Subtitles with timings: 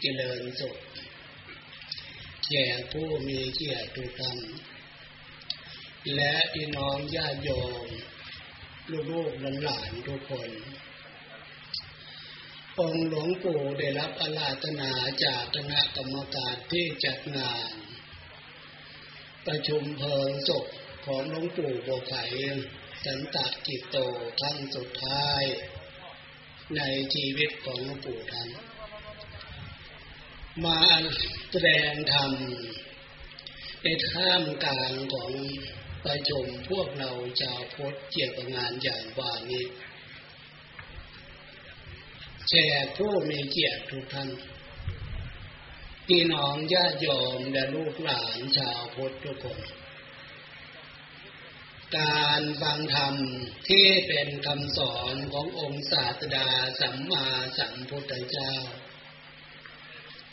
[0.00, 0.76] เจริญสุข
[2.50, 4.32] แก่ผู้มีเกียรติทุกท่
[6.14, 7.50] และพี่น้องญาติโย
[7.84, 7.86] ม
[9.12, 10.50] ลูกๆหลานทุกคน
[12.80, 14.90] องหลวงปู่ได้รับอาราธนา
[15.24, 17.72] จากคณะกรรมการที่จัดงาน
[19.46, 20.64] ประชุมเพลิงศพ
[21.06, 22.14] ของหลวงปู่โบไข
[23.04, 23.36] สันต
[23.66, 23.96] กิโต
[24.40, 25.42] ครั้งสุดท้าย
[26.76, 26.80] ใน
[27.14, 28.48] ชีวิตของหลวงปู่ท่าน
[30.66, 30.80] มา
[31.50, 32.32] แสดงธรรม
[33.82, 35.32] ในท่ามกลางของ
[36.04, 39.64] ประชุมพวกเราชาวพุทธเกี่ยวกับงานอย่างว่านี้
[42.48, 44.30] แชร์ผู้มีเกียรติทุกท่าน
[46.06, 49.60] พี่น้องญาติโยมและลูกหลานชาวพุทธทุกคน
[51.98, 53.14] การฟังธรรม
[53.68, 56.48] ที่เป็นคำสอนขององค์ศาสดา
[56.80, 57.26] สัมมา
[57.58, 58.54] สัมพุทธเจ้า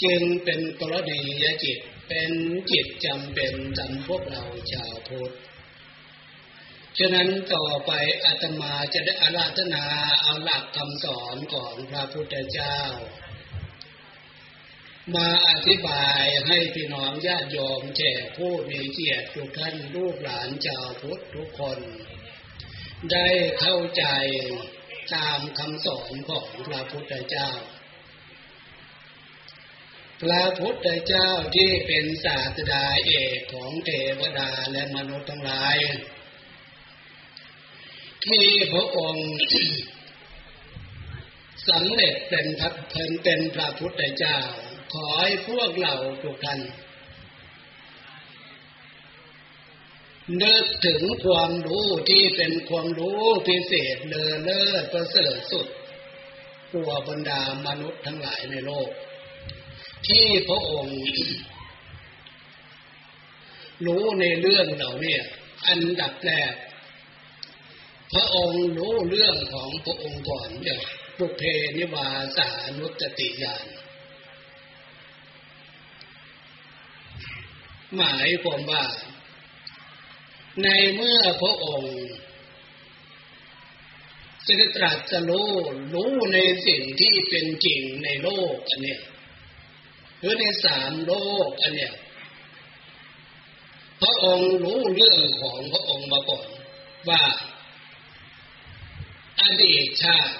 [0.03, 2.31] จึงเป็นกรณียจิต เป็น
[2.71, 5.33] จิตจำเป็นสำพวกเราชาวพุทธ
[6.97, 7.91] ฉะนั้นต่อไป
[8.25, 9.85] อาตมาจะได้อาราธนา
[10.21, 12.79] เอาหลักคำสอนของพระพุทธเจ้า
[15.15, 21.79] มาอธิบายให้พี่น้องญาติโยมแก่ผู้มีเกียรติทุกท่านลูกหลานชาวพุทธทุกคน
[23.11, 23.27] ได้
[23.59, 24.05] เข้าใจ
[25.13, 27.49] ตามคำสอนของพระพุทธเจ้า
[30.21, 35.77] พระพุทธเจ้าที่เป็นศาสดาเอกของเทวดาและมนุษย์ทั้งหลาย
[38.25, 39.29] ที่พระองค์
[41.69, 44.39] สำเร็จเป็นพระเพนเป็นพระพุทธเจ้า
[44.93, 46.59] ขอให้พวกเราทุกท่าน
[50.43, 55.67] นึกถึงความรู้ที่เป็นความรู้พิเศษเลอเลิศประเสริฐสุด
[56.71, 58.89] กัวบรรดามนุษย์ทั้งหลายในโลก
[60.07, 60.99] ที่พระองค์
[63.85, 65.17] รู้ในเรื่องเหล่านี้
[65.67, 66.53] อันดับแรก
[68.13, 70.81] พระองค์รู้เรื่องของพระองค์ก่อนเดี๋ยว
[71.17, 71.41] ปุเพ
[71.77, 72.47] นิวาสา
[72.77, 73.65] นุตติยาน
[77.95, 78.83] หมายความว่า
[80.63, 81.95] ในเมื่อพระองค์
[84.45, 85.51] สิตรัสรู้
[85.93, 89.01] รู้ในสิ่งที่เป็นจริงในโลกอันเนี้ย
[90.25, 91.13] หรือในสามโล
[91.47, 91.93] กอันเนี้ย
[94.01, 96.47] พระองค์รู้เรื่องของพระองค์มาก่อน
[97.09, 97.23] ว่า
[99.41, 100.35] อดีตชาติ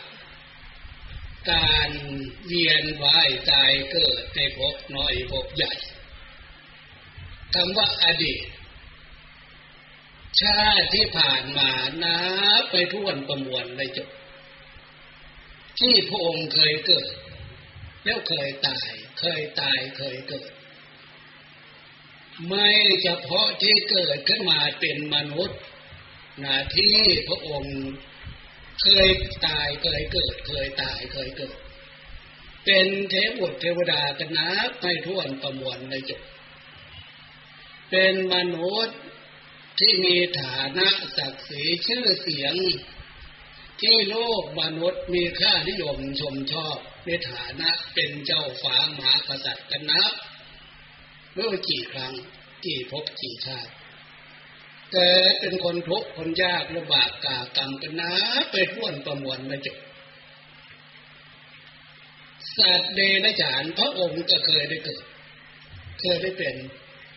[1.52, 1.92] การ
[2.46, 5.74] เวียนว่ายตายเกิดในภพน้อยภพใหญ่
[7.54, 8.46] คำว่าอดีต
[10.42, 11.70] ชาติที่ผ่านมา
[12.04, 12.18] นั
[12.60, 14.10] บไปท่วนประมวลไม่จบ
[15.80, 17.08] ที่พระองค์เคยเกิด
[18.06, 18.90] แล้วเคยตาย
[19.20, 20.52] เคยตายเคยเกิด
[22.48, 22.70] ไม่
[23.04, 25.60] เฉพาะที่เกิดขึ้นมาเป็นมนุษย์
[26.44, 27.78] นาที่พระองค์
[28.82, 29.08] เคย
[29.48, 31.58] ตายเคยเกิด เคยตายเคยเกิด
[32.66, 36.22] เป็นเทวดเทวดากันนับไม่ท้วนประมวลในจบ
[37.90, 39.00] เป็นมนุษย์
[39.80, 40.88] ที่มีฐานะ
[41.18, 42.56] ศักดิ์ศรีชื่อเสียง
[43.82, 50.14] ที่โลกมนุษย์มีค่านิยมชมชอบในฐานะเป็นเจ้าฟ้ามหากษัตริย์กันนับ
[51.34, 52.14] เมื่อกี่ครั้ง
[52.66, 53.72] กี่พบกี่ชาติ
[54.92, 58.14] เกิดเป็นคนทุกข์คนยากลำบากกากรรมกันนะ
[58.52, 59.78] ไปท่วนประมวลไม่จบ
[62.58, 65.04] สัตว์เดรัจฉานพระองค์ก็เคยได้เกิด
[66.00, 66.56] เคยได้เป็น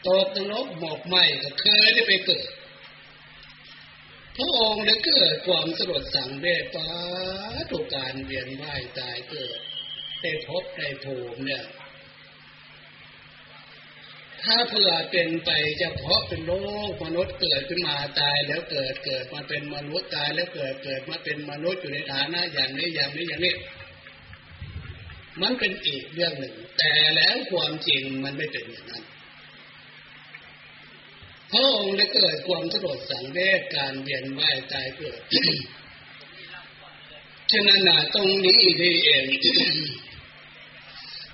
[0.06, 2.46] ตกนรกหมอกไหมก็เคยได้ไปเกิด
[4.38, 6.88] พระองค์ได้เกิดความสลดสังเวชป้า
[7.70, 9.58] ถูการเวียนว่ายตายเกิด
[10.22, 11.64] ได้พบได้ภูมิเนี่ย
[14.42, 15.50] ถ้าเผื่อเป็นไป
[15.80, 16.52] จะเพาะเป็นโล
[16.90, 23.54] กมนุษย์เกิดขึ้นมาตายแล้วเกิดเกิดมาเป็นมนุษย์ตายแล้วเกิดเกิดมาเป็นมนุษย์อยู่ในฐานะอย่างนี้อย่างนี้อย่างนี้
[25.42, 29.04] มันเป็นอีกเรื่องหนึ่ง แต่แล้วความจริงมันไม่เป็นอย่างนั้น
[31.52, 35.20] พระองค์ได้เกิดความสลดสังเวชการเวียนว่ายตายเกิด
[37.50, 37.80] ฉะนั้น
[38.14, 39.24] ตรงนี้ดีเอง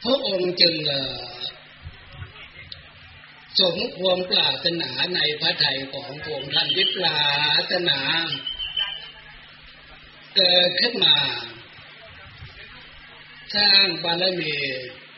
[0.04, 0.74] พระองค์จึง
[3.60, 7.18] สมความปรารถนาในพระไถ่ของพระองค์ท่านวิปลา
[7.70, 8.00] ถนา
[10.36, 11.16] เกิดขึ้นมา
[13.54, 14.56] สร้างบารมี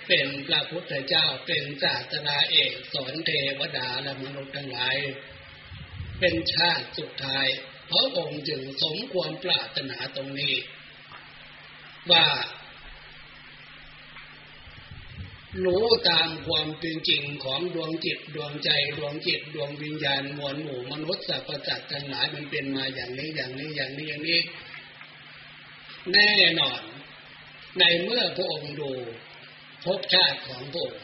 [0.07, 4.97] เป็นพระพุทธเจ้าเป็นศาสนาเอกสอนเทวดาและมนุษย์ทั้งหลาย
[6.21, 7.47] เป็นชาติสุดท้าย
[7.91, 10.55] พระองค์จึงสมความปรารถนาตรงนี้
[12.11, 12.27] ว่า
[15.65, 24.41] รู้ตามความเป็นจริงของดวงจิตดวงใจดวงจิตดวงวิญญาณมวลหมู่มนุษย์สัพพสัตทั้งหลายมันเป็นมาอย่างนี้อย่างนี้อย่างนี้อย่างนี้
[26.13, 26.81] แน่นอน
[27.79, 28.93] ในเมื่อพระองค์ดู
[29.87, 31.03] ภพชาติของพระองค์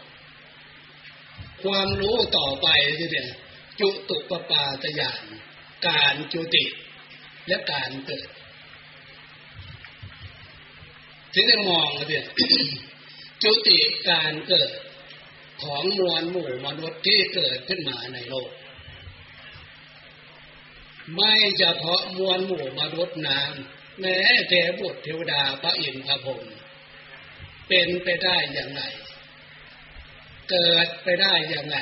[1.63, 2.69] ความรู้ต่อไป
[2.99, 3.31] ที่เนี่ย
[3.81, 5.25] จุตุปปาตยาน
[5.87, 6.65] การจุติ
[7.49, 8.29] และการเกิด
[11.35, 12.25] ถึงได้มองเนี่ย
[13.43, 13.79] จุติ
[14.11, 14.71] การเกิด
[15.63, 18.51] ของมวลหมู่มนุษย์ที่เกิดขึ้นมาในโลก
[21.15, 23.53] ไม่เฉพาะมวลหมู่มนุษย์นาม
[24.01, 24.17] แม้
[24.49, 26.43] เทบุตรเทวดาพระอินทร์พระพรหม
[27.69, 28.83] เป็นไปได้อย่างไร
[30.51, 31.77] เกิดไปได้อย่างไร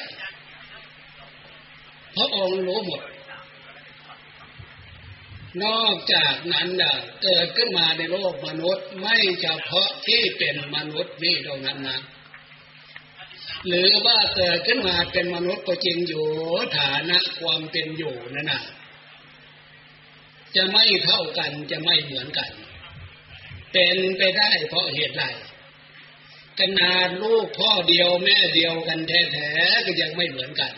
[2.17, 3.03] พระองค์รู้หมด
[5.65, 12.01] นอกจากนั้นนะเกิดขึ้นมาในโลกมนุษย์ไม่เฉพาะที่เป็นมนุษย์นี่เท่านั้นนะ
[13.67, 16.27] หรือว่าเกิดขึ้นมาเป็นมนุษย์ก็จริงอยู่
[16.79, 18.63] ฐานะความเป็นอยู่นั่นนะ
[20.57, 22.51] จะไม่เท่ากันจะไม่เหมือนกัน
[23.73, 25.25] เป็นไปได้เพราะเหตุใด
[26.61, 30.73] ขนาดลูกพ่อเดียวแม่เดียวกันแท้ๆก็ยังไม่เหมือนกัน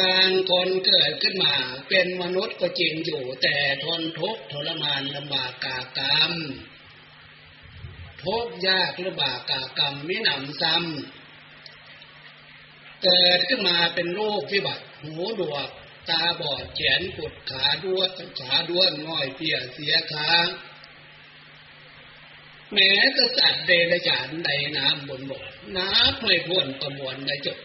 [0.00, 1.54] บางคนเกิดขึ้นมา
[1.88, 6.32] เป็นมนุษย์ก็จริงอยู่ แต่ทนทุกข์ทรมานลำบากกากรรม
[8.24, 15.68] ทุกข์ยากลำบากกากรรมมิหนำซ้ำเกิดขึ้นมาเป็นโรคพิบัติหูดวก
[16.10, 20.28] ตาบอดแขนกุดขาด้วนขาด้วนง่อยเปียเสียขา
[22.74, 25.42] แม้จะสัตว์เดรัจฉานใดน้ำบนบก
[25.76, 27.58] น้ำไม่พ้นประมวลได้จบ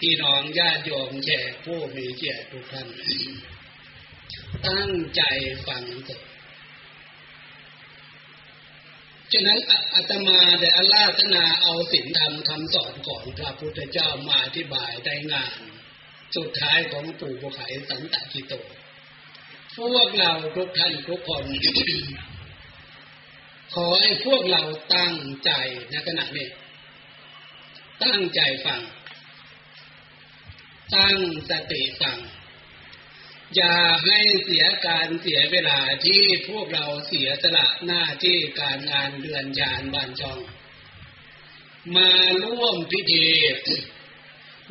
[0.00, 2.88] พี่น้องญาติโยมแก่ผู้มีเกียรติทุกท่าน
[4.66, 5.22] ตั้งใจ
[5.66, 6.20] ฟังเถิด
[9.32, 9.58] ฉะนั้น
[9.94, 15.60] อาตมาได้อาราธนาเอาศีลธรรมคำสอนของพระพุทธเจ้ามาอธิบายได้งาน
[16.36, 18.54] สุดท้ายของปู่ภูไขสันตจิโต
[19.76, 21.44] พวกเราทุกท่านทุกคน
[23.74, 24.62] ขอให้พวกเรา
[24.94, 25.14] ตั้ง
[25.44, 25.50] ใจ
[25.90, 26.48] ในขณะนี้
[28.04, 28.80] ตั้งใจฟัง
[30.96, 31.16] ตั้ง
[31.48, 32.18] สติฟัง
[33.56, 40.40] อย่าให้เสียการเสียเวลาที่พวกเราเสียสละหน้าที่การงานเดือนยานบานจอง
[41.96, 42.12] มา
[42.44, 43.26] ร่วมพิธี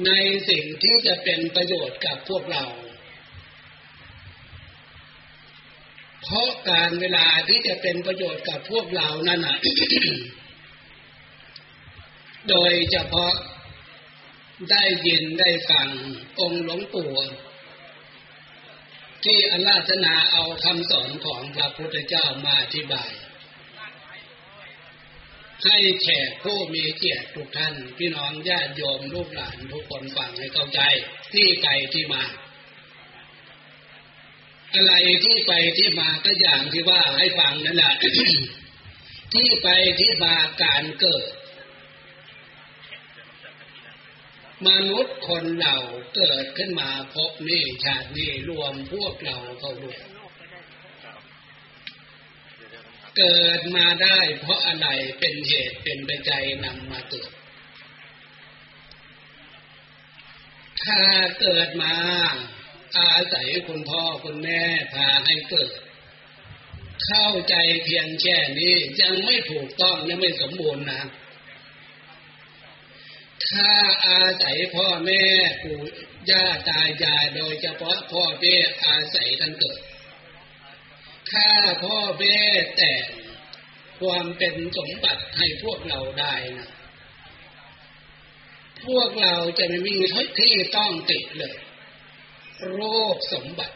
[0.06, 0.12] ใน
[0.50, 2.66] สิ่งที่จะเป็นประโยชน์กับพวกเรา
[6.24, 9.58] เพราะการเวลาที่จะเป็นประโยชน์กับพวกเรานั่นน่ะ
[12.50, 13.34] โดยเฉพาะ
[14.72, 15.88] ได้ยินได้ฟัง
[16.40, 17.12] องค์หลวงปู่
[19.24, 23.12] ที่อาราธนาเอาคำสอนของพระพุทธเจ้ามาอธิบาย
[25.66, 30.82] ให้แขกผู้มีเกียรติทุกท่าน พี่น้องญาติโยมลูกหลานทุกคนฟังให้เข้าใจ
[31.34, 32.24] ที่ไกลที่มา
[34.74, 34.94] อะไร
[35.24, 37.94] ที่ไปที่มาก็อย่างที่ว่าให้ฟังนั่นแหละ
[39.34, 39.68] ที่ไป
[40.00, 41.26] ที่มาการเกิด
[44.68, 45.76] มนุษย์คนเรา
[46.16, 49.98] เกิดขึ้นมาพบนี่ชาตินี้รวมพวกเราเข้าด้วย
[53.18, 54.88] เกิดมาได้เพราะอะไร
[55.20, 57.32] เป็นเหตุเป็นปัจจัยนำมาเกิด
[60.84, 61.00] ถ้า
[61.40, 61.94] เกิดมา
[62.98, 64.62] อาศัยคุณพ่อคุณแม่
[64.94, 65.70] พาให้เกิด
[67.06, 71.02] เข้าใจเพียงแค่นี้ยังไม่ถูกต้องและไม่สมบูรณ์นะ
[73.48, 73.72] ถ้า
[74.06, 75.24] อาศัยพ่อแม่
[75.64, 75.80] ปู่
[76.30, 78.56] ย่าตายายโดยเฉพาะพ่อแม่
[78.86, 79.80] อาศัยท่านเกิด
[81.32, 81.50] ถ้า
[81.84, 82.38] พ่อแม่
[82.78, 82.92] แต่
[84.00, 86.70] ความเป็นสมบัติให้พวกเราได้นะ
[88.86, 89.96] พวกเราจะไม่มี
[90.40, 91.56] ที่ต้องติดเลย
[92.74, 92.82] โร
[93.14, 93.76] คสมบัติ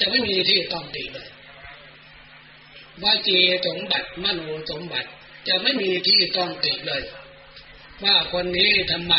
[0.00, 1.28] จะไม่มีที่ต้องตีเลย
[3.02, 5.08] วาจีสมบัติมโนสมบัติ
[5.48, 7.02] จะไม่มีที่ต้องติดเลย
[8.04, 9.14] ว่าคนนี้ทำไม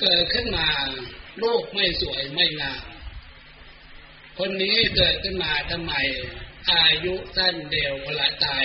[0.00, 0.68] เกิดขึ้นมา
[1.42, 2.84] ลูกไม่สวยไม่งาม
[4.38, 5.94] คนนี้เกิดขึ้นมาทำไม
[6.70, 8.64] อายุสั้นเดียวพละตาย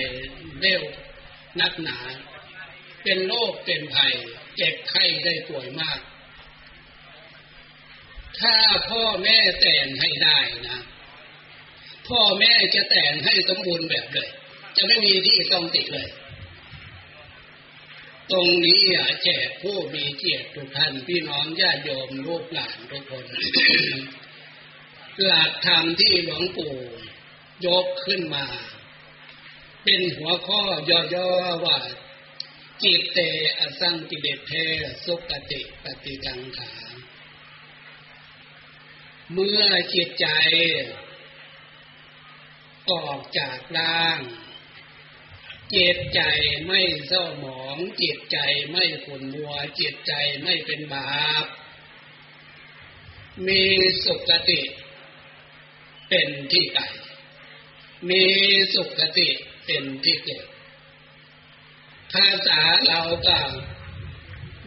[0.62, 0.84] เร็ว
[1.60, 2.00] นักหนา
[3.04, 4.14] เป็นโรคเป็นภัย
[4.56, 6.00] เจ็บไข้ได้ป่วยมาก
[8.42, 8.56] ถ้า
[8.90, 10.80] พ่อแม่แต่งให้ได้นะ
[12.08, 14.30] พ่อแม่จะแต่งให้สมบูรณ์แบบเลย
[14.78, 16.10] จะไม่มีที่ต้องติดเลย
[18.32, 23.26] ตรงนี้อะแจกผู้มีเกียรติทุกท่านพี่น้องญาติโยมลูกหลานทุกคน
[25.26, 26.76] หลักธรรมที่หลวงปู่
[27.66, 28.46] ยกขึ้นมา
[29.84, 30.62] เป็นหัวข้อ
[31.14, 31.78] ย่อๆว่า
[32.84, 33.20] จิตเต
[33.60, 34.54] อสังกิเลเท
[35.06, 36.72] สุกติปฏิกังขา
[39.34, 39.64] เมื่อ
[39.94, 40.28] จิตใจ
[42.90, 44.20] ออกจากร่าง
[45.76, 46.22] จิตใจ
[46.68, 48.38] ไม่เศร้าหมอง จิตใจ
[48.72, 50.14] ไม่ขุ่นมัว จิตใจ
[50.44, 51.46] ไม่เป็นบาป
[53.48, 53.64] มี
[54.06, 54.62] สุขติ
[56.10, 56.80] เป็นที่ไป
[58.10, 58.24] มี
[58.74, 59.30] สุขติ
[59.66, 60.46] เป็นที่เกิด
[62.14, 63.40] ภาษาเราก็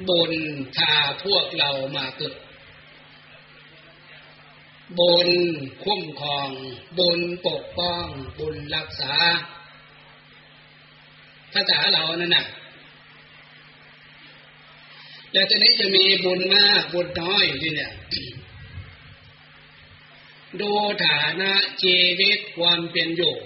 [0.08, 0.34] บุญ
[0.76, 0.94] พา
[1.24, 2.36] พวกเรามาเกิด
[4.98, 5.28] บุญ
[5.84, 6.50] คุ้มครอง
[6.98, 8.06] บุญปกป้อง
[8.38, 9.14] บุญรักษา
[11.52, 12.46] ภาษาเรานั่นน่ะ
[15.32, 17.92] แต่ทีนี้จะมีบุญมากบุญน้อยที่เนี่ย
[20.60, 20.70] ดู
[21.06, 21.52] ฐานะ
[21.82, 23.36] ชีวิตความเป็นอยู่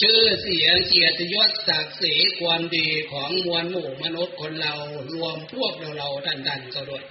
[0.00, 4.74] ชื่อเสียงเกียรติยศศักดิ์ศรีความดีของมวลหมู่มนุษย์คนเรา
[5.12, 7.04] รวมพวกเราเราดันดันก็ด้วย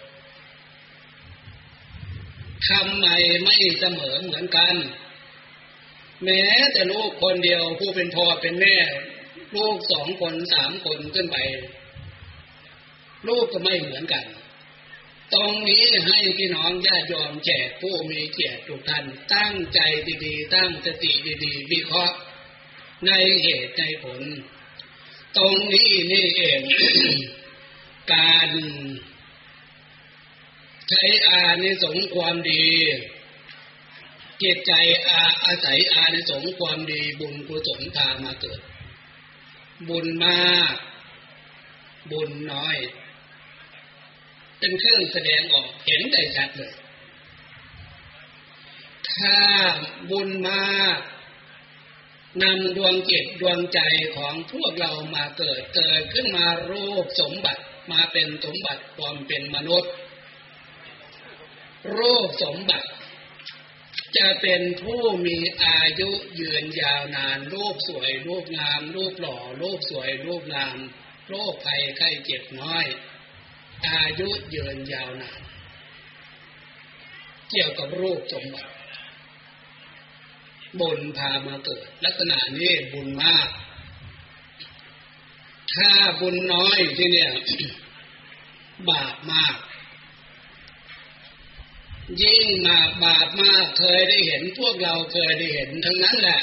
[2.70, 3.08] ทำไม
[3.44, 4.76] ไม่เสมอเหมือนกัน
[6.24, 8.76] แม้แต่ลูกคนเดียวผู้เป็นพ่อเป็นแม่
[9.56, 11.38] ลูกสองคนสามคนขึ้นไป
[13.28, 14.26] ลูกก็ไม่เหมือนกัน
[15.34, 19.80] ตรงนี้ให้พี่น้องญาติยอมแจกผู้มีเกียรติทุกท่านตั้งใจ
[20.26, 21.12] ดีๆ ตั้งสติ
[21.44, 22.16] ดีๆ วิเคราะห์
[23.08, 23.12] ใน
[23.44, 24.22] เหตุในผล
[25.38, 26.62] ตรงนี้นี่เอง
[28.14, 28.50] การ
[30.94, 32.66] ใช้อานิสงความดี
[34.44, 34.74] จิตใจ
[35.08, 38.62] อาอาศัยอานิสงความดีบุญกุศลพามาเกิด
[39.90, 40.76] บุญมาก
[42.12, 42.78] บุญน้อย
[44.60, 46.74] เป็นเครื่องแสดงออกเห็นได้ชัดเลย
[49.10, 49.36] ถ้า
[50.10, 51.00] บุญมาก
[52.42, 53.80] นำดวงจิตดวงใจ
[54.16, 59.92] ของพวกเรามาเกิดเกิดขึ้นมารูปสมบัติมาเป็นสมบัติความเป็นมนุษย์
[61.98, 62.90] รูปสมบัติ
[64.18, 66.10] จะเป็นผู้มีอายุ
[66.40, 70.78] ยืนยาวนาน รูปสวย รูปงาม รูปหล่อ รูปสวย รูปงาม
[71.28, 72.86] โรคภัยไข้เจ็บน้อย
[73.88, 75.42] อายุยืนยาวนาน
[77.50, 78.72] เกี่ยวกับรูปสมบัติ
[80.80, 83.50] บุญพามาเกิด ลักษณะนี้บุญมาก
[85.76, 87.32] ถ้าบุญน้อยที่เนี่ย
[88.90, 89.56] บาปมาก
[92.22, 96.42] ยิ่งมาบาปมากเคยได้เห็นพวกเราเคยได้เห็นทั้งนั้นแหละ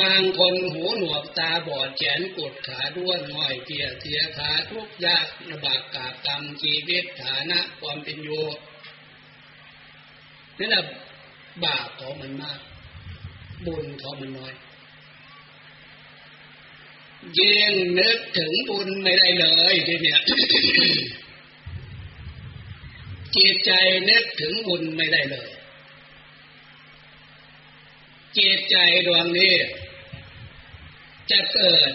[0.00, 8.44] บางคนหูหนวกตาบอดแขนกดขาด้วนห้อยเกียเสียขาทุกยากระบากกาบกรรมชีวิตฐานะความเป็นอยู่
[10.58, 10.84] นี่แหละ
[11.64, 12.60] บาปของมันมาก
[13.66, 14.54] บุญของมันน้อย
[17.38, 20.20] ยิ่งนึกถึงบุญไม่ได้เลยทีเนี้ย
[23.36, 23.72] จิตใจ
[24.08, 25.50] นึกถึงบุญไม่ได้เลย
[28.38, 29.54] จิตใจดวงนี้
[31.30, 31.90] จะเกิด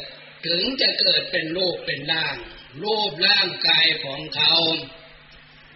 [0.45, 2.35] ถึงจะเกิดเป็นรูปเป็นร่าง
[2.83, 4.53] รูปร่างกายของเขา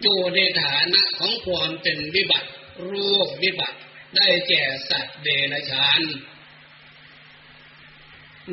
[0.02, 2.50] อยู่ในฐานะของความเป็นวิบัติ
[2.90, 3.78] รูปวิบัติ
[4.16, 6.00] ได้แก่สัตว์เดรัจฉาน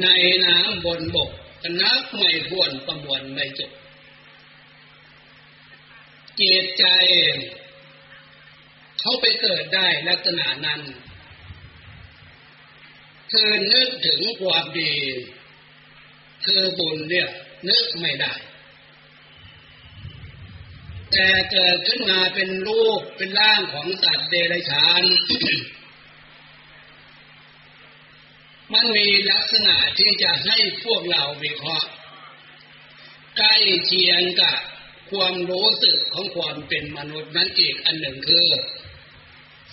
[0.01, 0.07] ใน
[0.45, 1.31] น้ำบนบก
[1.81, 3.71] นับไม่ถ้วนประมวลไม่จบ
[6.39, 6.85] จิตใจ
[8.99, 10.81] เขาไปเกิดได้ลักษณะนั้น
[13.31, 14.93] คือนึกถึงความดี
[16.45, 17.29] คือบุญเนี่ย
[17.67, 18.33] นึกไม่ได้
[21.11, 25.03] แต่เกิดขึ้นมาเป็นรูปเป็นร่างของสัตว์เดรัจฉาน
[28.73, 31.89] มันมีลักษณะที่จะให้พวกเราวิเคราะห์
[33.37, 34.57] ใกล้เคียงกับ
[35.11, 38.47] ความรู้สึกของความเป็นมนุษย์นั้นอีกอันหนึ่งคือ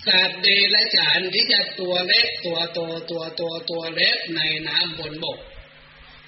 [0.05, 2.79] สัตว์เดรัจฉานที่จะตัวเล็กตัวโต
[3.11, 5.39] ตัวตัวตัวเล็กในน้ำบนบก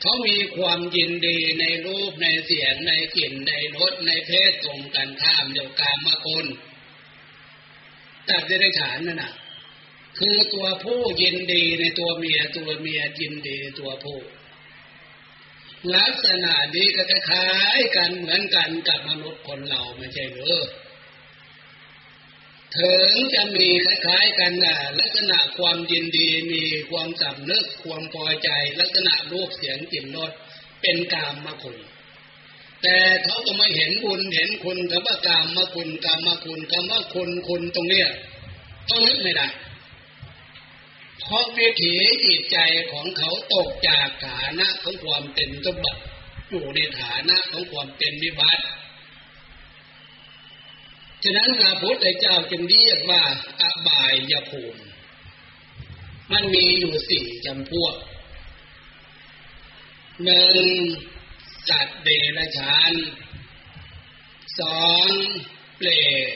[0.02, 6.46] เขามีความยินดีในรูปในเสียงในกลิ่นในรสในเพศตรงกันข้ามเดียวกามมาคน
[8.28, 9.34] สัตว์เดรัจฉานนั่นน่ะ
[10.20, 14.20] คือตัวผู้ยินดีในตัวเมียตัวเมียยินดีตัวผู้
[15.96, 20.58] ลักษณะนี้ก็คล้ายกันเหมือนกันกับมนุษย์คนเราไม่ใช่หรือ
[22.78, 30.32] ถึงจะมีคล้าย ๆ กันนะลักษณะความยินดีมีความสำนึกความพอใจ ลักษณะรูปเสียงกลิ่นรส
[30.82, 31.78] เป็นกามมาคุณ
[32.84, 38.08] แต่เขาก็ไม่เห็นบุญเห็นคุณกับว่ากามมาคุณกามมาคุณคำว่าคุณคุณตรงเนี้ย
[38.90, 39.48] ต้องนึกไม่ได้
[41.20, 41.94] เพราะวิถี
[42.26, 42.58] จิตใจ
[42.92, 46.02] ของเขาตกจากฐานะของความเป็นสมบัติ
[46.50, 48.64] อยู่ในฐานะของความเป็นวิบัติ
[51.24, 53.24] ฉะนั้นพระพุทธเจ้าจึงเรียกว่า
[53.62, 54.82] อบายยภูมิ
[56.32, 57.96] มันมีอยู่สี่จำพวก
[60.24, 60.68] หนึ่ง
[61.70, 62.94] สัตว์เดรัจฉาน
[64.60, 65.08] สอง
[65.78, 65.90] เปร
[66.28, 66.32] ต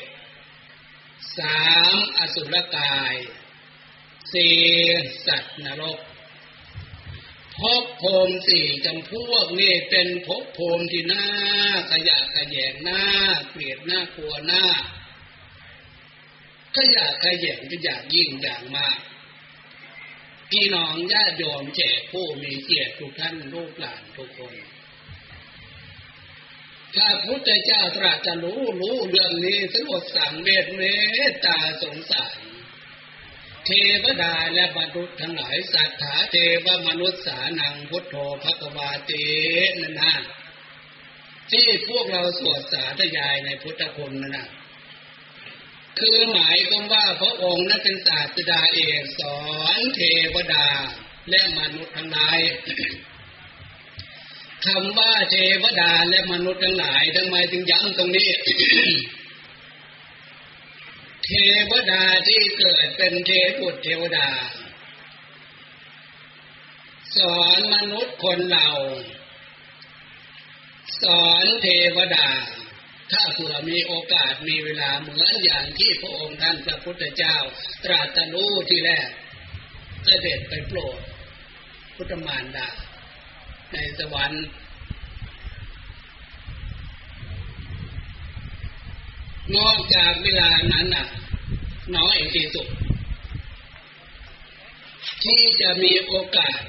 [1.37, 1.61] สา
[1.93, 3.15] มอสุรกาย
[4.33, 4.57] สี่
[5.27, 5.99] สัตว์นรก
[7.57, 11.25] ภพภูมิสี่จำพวกนี่เป็นภพภูมิที่น่า
[11.91, 13.03] ขยะขยงหน้า
[13.49, 14.65] เกลียดหน้ากลัวหน้า
[16.75, 18.99] ขยะขยงก็อยากยิ่งอย่างมาก
[20.49, 24.55] พี่น้องญาติโยมแจกผู้มีเกียรติทุกท่านลูกหลานทุกคน
[26.95, 30.81] ถ้าพุทธเจ้าตรัสจะรู้รู้เรื่องนี้สงบสังเวชเม
[31.29, 32.37] ตตาสงสาร
[33.65, 33.71] เท
[34.03, 39.11] วดาและมนุษย์ทั้งหลายสัตถาเทวมนุษย์สานังพุทโธภควาเต
[39.81, 40.13] นั่นนะ
[41.51, 44.47] ที่พวกเราสวดสาธยายในพุทธคุณนั่นนะ
[45.99, 49.39] คือหมายความว่าพระองค์นั้นเป็นศาสดาเอกสอ
[49.77, 50.01] นเท
[50.33, 50.67] วดา
[51.29, 52.39] และมนุษย์ทั้งหลาย
[54.65, 58.29] คำว่าเทวดาและมนุษย์ทั้งหลายทำไมจึงย้ำตรงนี้
[61.33, 61.37] เท
[61.71, 64.29] วดาที่เกิดเป็นเทพุทธเทวดา
[67.17, 68.69] สอนมนุษย์คนเรา
[71.01, 72.27] สอนเทวดา
[73.11, 77.35] ถ้าเผื่อมีโอกาสมีเวลาเหมือนอย่างที่พระองค์ท่านพระพุทธเจ้า
[77.83, 79.07] ตรัสรู้ที่แรก
[80.05, 80.99] เสด็จไปโปรด
[81.95, 82.69] พุทธมารดา
[83.71, 84.45] ในสวรรค์
[89.55, 91.07] นอกจากเวลานั้นน่ะ
[91.97, 92.67] น้อยที่สุด
[95.23, 96.59] ที่จะมีโอกาส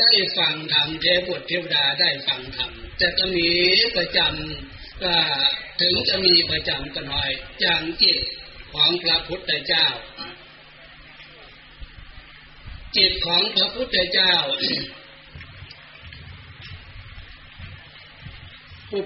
[0.00, 3.48] ได้ฟังธรรมเทพบุตรเทวดาได้ฟังธรรมจะจะมี
[3.96, 5.14] ประจำก็
[5.80, 8.18] ถึงจะมีประจำก็น้อยอย่างจิต
[8.72, 9.86] ของพระพุทธเจ้า
[12.96, 14.34] จิตของพระพุทธเจ้า
[18.90, 19.00] ปุ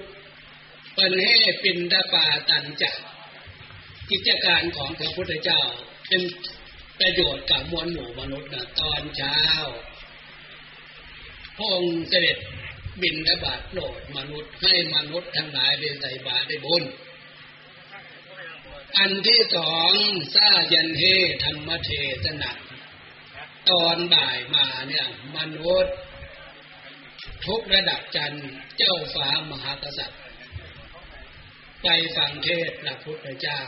[0.97, 1.13] ปัน
[1.59, 2.95] เปินดาปาตันจัก
[4.11, 5.61] กิจการของพระพุทธเจ้า
[6.09, 6.21] เป็น
[6.99, 9.39] ประโยชน์กับมวลหมู่มนุษย์นะตอนเช้า
[11.57, 12.37] พระองค์เสด็จ
[13.01, 16.83] บินดาบาดโปรดมนุษย์ให้มนุษย์ทั้งหลายได้ใส่บาตรได้บุญ
[18.97, 19.91] อันที่สอง
[20.35, 21.03] ซายันเฮ
[21.43, 21.91] ธรรมเท
[22.25, 22.51] ศนา
[23.69, 25.95] ตอนบ่ายมาเนี่ย มนุษย์
[27.45, 28.33] ทุกระดับจัน
[28.77, 30.21] เจ้าฟ้ามหากษัตริย์
[31.83, 33.61] ไปฟังเทศพระพุทธเจ้า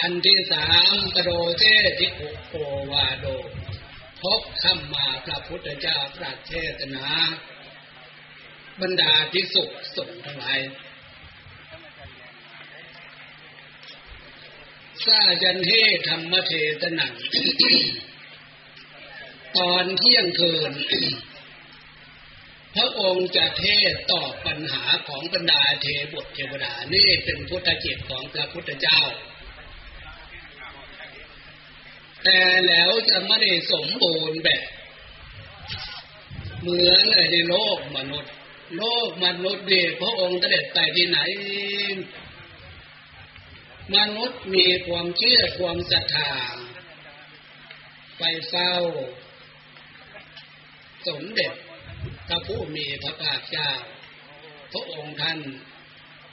[0.00, 1.64] อันที่สามกโดเท
[1.98, 2.54] ธิโกโก
[2.90, 3.26] วาโด
[4.22, 7.06] พบคำมาพระพุทธเจ้าตรัสเทศนา
[8.80, 9.64] บรรดาภิกษุ
[9.96, 10.58] สงฆ์ทั้งหลาย
[15.04, 15.70] ซาจันเฮ
[16.08, 17.14] ธรรมเทตนัง
[19.56, 20.72] ตอนเที่ยงคืน
[22.74, 29.00] พระองค์จะเทศตอบปัญหาของบรรดาเทบุตรเทวดา นี่เป็นพุทธจิตของพระพุทธเจ้า
[32.24, 34.62] แต่แล้วจะไม่ได้สมบูรณ์แบบ
[36.60, 37.00] เหมือน
[37.32, 38.32] ในโลกมนุษย์
[38.76, 41.18] โลกมนุษย์ดีพระองค์เสด็จไปที่ไหน
[43.96, 46.32] มนุษย์มีความเชื่อความศรัทธา
[48.18, 48.72] ไปเฝ้า
[51.08, 51.52] สมเด็จ
[52.28, 53.70] พระผู้มีพระภาคเจ้า
[54.72, 55.38] พระองค์ท่าน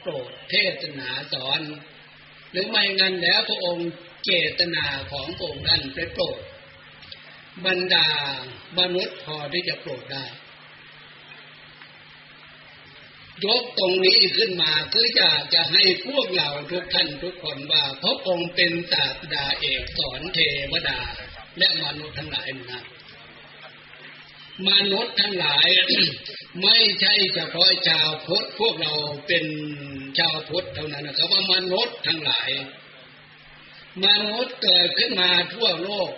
[0.02, 1.62] โปรดเทศนาสอน
[2.52, 3.90] หรือไม่งั้นแล้วพระองค์
[4.24, 6.40] เจตนาขององค์ท่านไปโปรด
[7.66, 8.08] บรรดา
[8.80, 10.26] มนุษย์พอที่จะโปรดได้
[13.46, 20.40] ยกตรงนี้ขึ้นมาคืออยากจะให้พวกเราทุกท่านทุกคนว่าพระองค์เป็นศาสดาเอกสอนเท
[20.72, 21.00] วดา
[21.58, 22.84] และมนุษย์ทั้งหลายนะ
[24.70, 25.68] มนุษย์ทั้งหลาย
[26.62, 28.94] ไม่ใช่เฉพาะชาวพุทธพวกเรา
[29.28, 29.46] เป็น
[30.18, 32.50] ชาวพุทธเท่านั้นนะครับว่ามนุษย์ทั้งหลาย
[34.06, 36.12] มนุษย์เกิดขึ้นมาทั่วโลก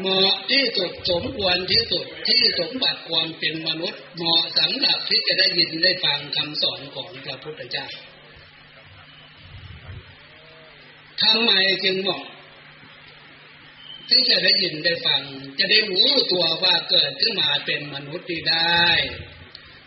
[0.00, 7.86] เหมาะที่สุดสมควรที่สุดที่สมบัติความเป็นมนุษย์ เหมาะสำหรับที่จะได้ยินได้ฟังคำสอนของพระพุทธเจ้า
[11.22, 11.52] ทำไม
[11.84, 12.24] จึงเหมาะ
[14.08, 15.22] ที่จะได้ยินได้ฟัง
[15.58, 18.84] จะได้รู้ตัวว่าเกิดขึ้นมาเป็นมนุษย์ได้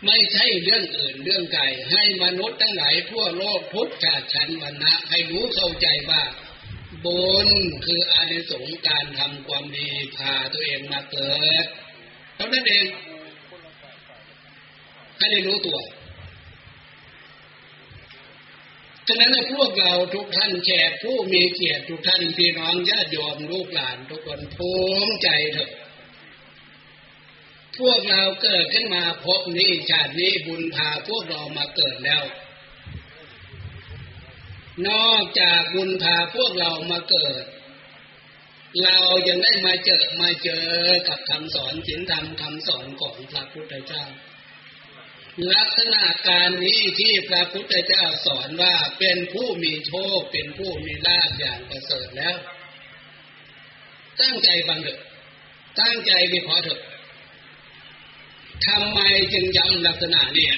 [0.06, 6.22] ไม่ใช่เรื่องอื่นเรื่องไกลให้มนุษย์ทั้งหลายทั่วโลกทุกชาติชั้นวรรณะให้รู้เข้าใจว่า
[7.04, 7.48] บุญ
[7.86, 11.32] คืออานิสงส์การทำความดีพาตัวเองมาเกิ
[11.64, 11.66] ด
[12.36, 12.86] เท่านั้นเอง
[15.18, 15.78] ให้ได้รู้ตัว
[19.08, 24.70] ฉะนั้นพวกเราทุกท่านแขกผู้มีเกียรติทุกท่านพี่น้องญาติโยมลูกหลานทุกคนภู
[25.06, 25.70] มิใจเถอะ
[27.80, 32.22] พวกเราเกิดขึ้นมาพบนี้ชาตินี้บุญพาพวกเรามาเกิดแล้ว
[34.88, 37.44] นอกจากบุญพาพวกเรามาเกิด
[38.82, 40.66] เรายังได้มาเจอมาเจอ
[41.08, 44.04] กับคำสอนศีลธรรมคำสอนของพระพุทธเจ้า
[45.52, 52.36] ลักษณะการนี้ที่พระพุทธเจ้าสอนว่าเป็นผู้มีโชคเป็นผู้มีลาภอย่างประเสริฐแล้ว
[54.20, 55.00] ตั้งใจฟังเถอะ
[55.80, 56.80] ตั้งใจวิเคราะห์เถอะ
[58.66, 59.00] ทำไม
[59.32, 60.48] จึงย้ำลักษณะนี้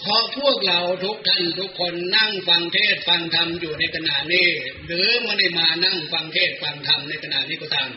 [0.00, 4.48] เพราะพวกเราทุกท่านทุกคนนั่งฟังเทศฟังธรรมอยู่ในขณะนี้
[4.86, 7.90] หรือไม่ได้มานั่งฟังเทศฟังธรรมในขณะนี้ก็ตาม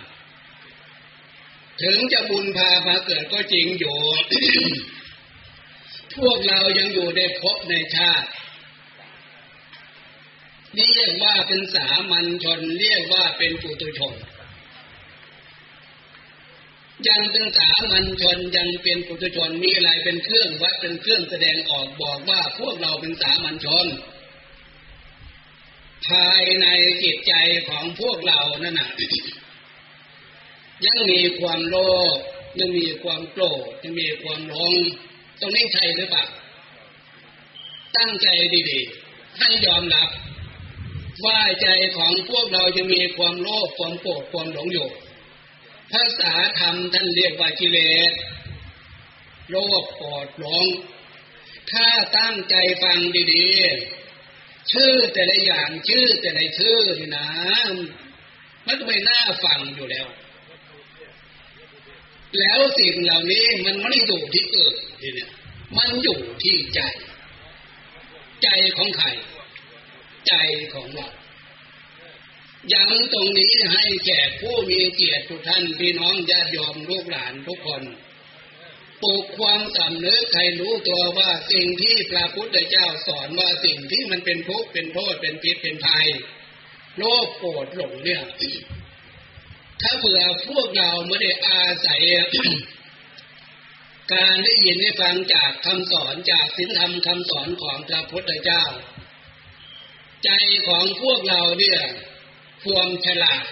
[1.82, 3.98] ถึงจะบุญพามาเกิดก็จริงอยู่
[6.18, 8.28] พวกเรายังอยู่ในภพในชาติ
[10.76, 14.14] เรียกว่าเป็นสามัญชน เรียกว่าเป็นปุตุชน
[17.08, 23.88] ยังเป็นสามัญชนยังเป็นปุตุชนมีอะไรเป็นเครื่องวัดเป็นเครื่องแสดงออกบอกว่าพวกเราเป็นสามัญชน
[26.08, 26.68] ภายใน
[27.04, 27.34] จิตใจ
[27.70, 28.90] ของพวกเรานั่นน่ะ
[30.86, 31.76] ยังมีความโล
[32.14, 32.18] ภ
[32.60, 34.74] ยังมีความโกรธยังมีความหลง
[35.40, 36.26] ตรงนี้ใช่หรือเปล่า
[37.98, 38.28] ตั้งใจ
[38.70, 40.10] ดีๆให้ยอมรับ
[41.26, 44.88] ว่าใจของพวกเราจะมีความโลภความโกรธความหลงอยู่
[45.92, 48.12] ภาษาธรรมท่านเรียกว่ากิเลส
[49.50, 50.66] โลภโกรธหลง
[51.72, 52.98] ถ้าตั้งใจฟัง
[53.34, 57.28] ดีๆ ชื่อแต่ละอย่างชื่อแต่ละชื่อนี่นะ
[58.68, 60.08] มันไม่น่าฟังอยู่แล้ว
[62.40, 65.30] แล้วสิ่งเหล่านี้มันไม่ได้อยู่ที่เอื่นทีเนี่ย
[65.78, 66.82] มันอยู่ที่ใจ
[68.44, 68.48] ใจ
[68.78, 69.08] ของใคร
[70.28, 70.34] ใจ
[70.74, 71.08] ของเรา
[72.74, 77.84] ยังตรงนี้ให้แก่ผู้มีเกียรติทุกท่านพี่น้องญาติโยมลูกหลานทุกคน
[79.02, 86.08] ปลูกความสำนึกใครรู้ตัวว่าสิ่งที่พระพุทธเจ้าสอนว่าสิ่งที่มันเป็นทุกข์เป็นโทษเป็นพิษเป็นภัย
[86.98, 88.24] โลภโกรธหลงเนี่ย
[89.82, 92.02] ถ้าเผื่อพวกเราไม่ได้อาศัย
[94.14, 98.64] การได้ยินได้ฟังจากคำสอนจากศีลธรรมคำสอนของพระพุทธเจ้า
[100.24, 100.30] ใจ
[100.68, 101.80] ของพวกเราเนี่ย
[102.64, 103.46] ความฉลาด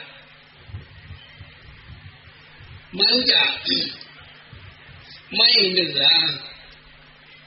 [3.00, 3.43] มันจะ
[5.36, 6.04] ไม่เหนือ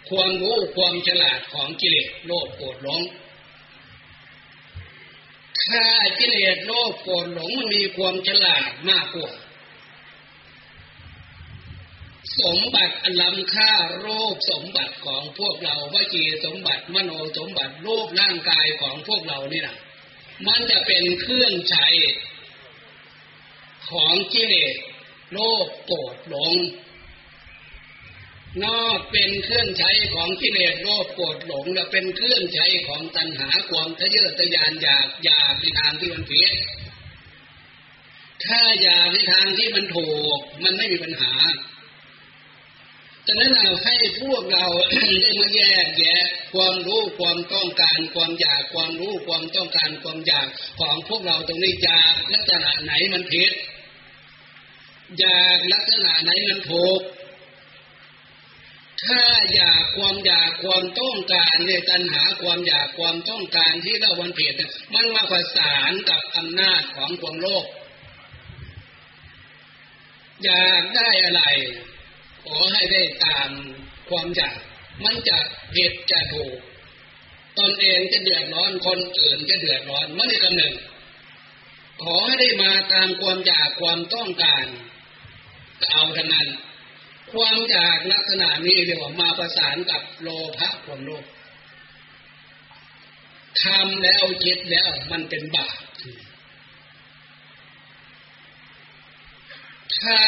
[0.09, 3.03] ความรู้ความฉลาดของกิเลสโลภโกรธหลง
[5.64, 5.85] ถ้า
[6.18, 9.33] กิเลสโลภโกรธหลงมันมีความฉลาดมากกว่า
[12.40, 13.70] สมบัติอันล้ำค่า
[14.01, 19.77] โรคสมบัติของพวกเราวจีสมบัติมโนสมบัติรูปร่างกายของพวกเรานี่นะ
[20.46, 21.88] มันจะเป็นเครื่องใช้
[23.90, 24.74] ของกิเลส
[25.33, 26.55] โลภโกรธหลง
[28.64, 36.50] นอกเป็นเครื่องใช้ของกิเลสโลภโกรธหลง และเป็นเครื่องใช้ของตัณหาความทะเยอทะยานอยากอยากในทางที่มันผิด
[38.44, 41.33] ถ้าอยากในทางที่มันถูกมันไม่มีปัญหา
[43.26, 45.04] ฉะนั้นเราให้พวกเราได้
[45.40, 50.46] มาแยกแยะความรู้ความต้องการความอยากความรู้ความต้องการความอยาก
[50.80, 53.52] ของพวกเราตรงนี้จากลักษณะไหนมันผิด
[55.18, 57.00] อยากลักษณะไหนมันถูก
[59.04, 59.22] ถ้า
[59.54, 64.54] อยากความอยากความต้องการในตัณหาความอยากความต้องการที่เราวันเพียร
[64.94, 67.66] มันมาประสานกับอำนาจของความโลภ
[70.44, 71.42] อยากได้อะไร
[72.48, 73.50] ขอให้ได้ตาม
[74.09, 74.59] ความอยาก
[75.05, 75.38] มันจะ
[75.74, 76.57] ผิดจะถูก
[77.59, 80.74] ตนเองจะเดือดร้อนคนอื่นจะเดือดร้อนไม่ได้กำเนิด
[82.03, 84.66] ขอให้ได้มาตามความอยากความต้องการ
[85.90, 86.48] เอาเท่านั้น
[87.33, 91.24] ความอยากลักษณะนี้เรียกว่ามาประสานกับโลภะความโลภ
[93.62, 95.76] ทำแล้วคิดแล้วมันเป็นบาป
[99.98, 100.18] ถ้า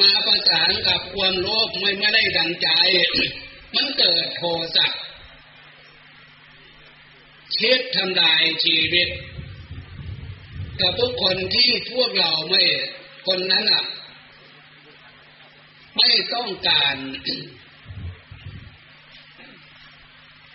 [0.00, 2.68] มาประสานกับความโลภไม่ไม่ได้ดังใจ
[3.74, 4.42] มันเกิดโท
[4.76, 4.86] สะ
[7.56, 9.08] คิดทำลายชีวิต
[10.80, 12.62] กับทุกคนที่พวกเราไม่
[13.26, 13.84] คนนั้นอะ
[15.96, 16.96] ไม่ต้องการ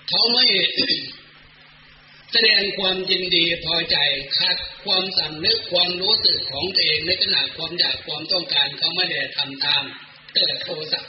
[0.10, 0.46] เขาไม่
[2.34, 3.98] แสดงความยินดีพอใจ
[4.38, 9.84] คัดความสำนึกความรู้สึกของตัวเองในขณะความอยากความต้องการเขาไม่ได้ทำตาม
[10.34, 11.02] เกิดโทสะ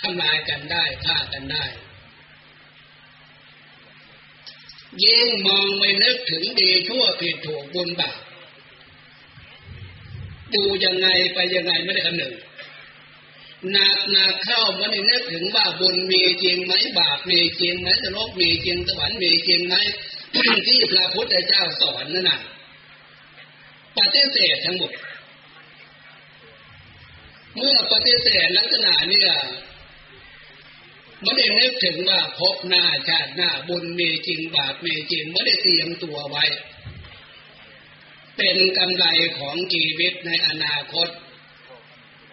[0.00, 1.64] ทำลายกันได้ฆ่ากันได้
[5.04, 8.18] ยิ่งมองไม่นึกถึงดีชั่วผิดถูกบุญบาป
[10.54, 12.34] ดูยังไงไปยังไงไม่ได้คำหนึ่ง
[13.76, 19.74] นักหนักเข้ามันนึกถึงว่าบุญมีจริงไหมบาปมีจริงไหมสรกมีจริงสวรรค์มีจริงไหม
[20.66, 22.40] ที่พระพุทธเจ้าสอนนั่นน่ะ
[23.96, 24.92] ปฏิเสธทั้งหมด
[27.56, 29.30] เมื่อปฏิเสธลักษณะเนี่ย
[31.22, 36.44] ไม่ได้นึกถึงว่าพบหน้าชาติหน้าบุญมีจริงบาปมีจริงไม่ได้เตรียมตัวไว้
[38.36, 39.06] เป็นกำไร
[39.38, 41.08] ของชีวิตในอนาคต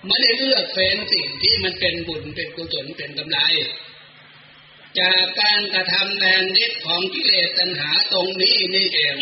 [0.07, 3.39] ไม่ได้เลือกเฟ้นสิ่งที่มันเป็นบุญเป็นกุศลเป็นกำไร
[4.99, 9.15] จากการกระทำแรงนิดของกิเลสตัณหาตรงนี้นี่เอง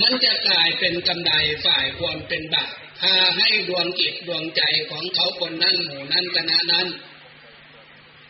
[0.00, 1.32] มันจะกลายเป็นกำไร
[1.64, 6.86] ฝ่ายความเป็นบาปพาให้ดวงจิตดวงใจของเขาคนนั้นหมู่นั้นคณะนั้น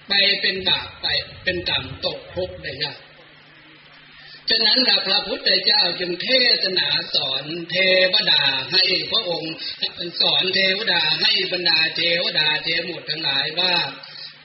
[0.09, 1.07] ไปเป็นบาปไป
[1.45, 2.99] เป็นกรรมตกทุกข์ได้ยาก
[4.51, 6.29] ฉะนั้นพระพุทธเจ้าจึงเท
[6.63, 7.77] ศนาสอนเท
[8.13, 9.55] วดาให้พระองค์
[10.21, 13.75] สอนเทวดาให้บรรดาเทวดาเทวมุดทั้งหลายว่า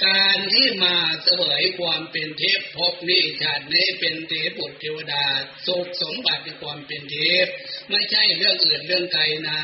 [0.08, 5.24] การที่มาเสวยความเป็นเทพพบนี้ชาตินี้เป็นเทพบุตรเทวดา
[5.68, 7.48] สุขสมบัติในความเป็นเทพ
[7.90, 9.60] ไม่ใช่เรื่องอื่นเรื่องไกลนะ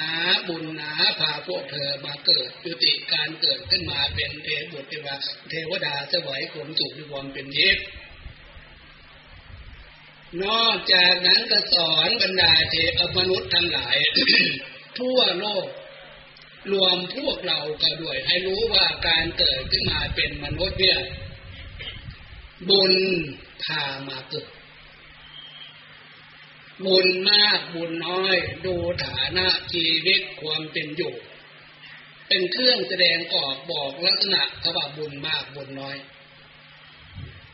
[0.47, 5.15] บุญนะพาพวกเธอมาเกิดยุติการเกิดขึ้นมาเป็นเทพบุตรเทวดา
[5.49, 7.77] เทวดาเสวยความสุขในความเป็นเทพ
[10.43, 13.97] นอกจากนั้นก็สอนบรรดาเทพมนุษย์ทั้งหลาย
[14.99, 15.67] ทั่วโลก
[16.71, 20.99] รวมพวกเราก็ด้วย ให้รู้ว่าการเกิดขึ้นมาเป็นมนุษย์เนี่ย
[22.69, 22.93] บุญ
[23.63, 24.47] พามาเกิด
[26.85, 31.13] บุญมากบุญน้อย ดูฐานะชีวิตความเป็นอยู่
[32.27, 34.41] เป็นเครื่องแสดงออกบอกลักษณะ
[34.75, 35.97] ว่าบุญมากบุญน้อย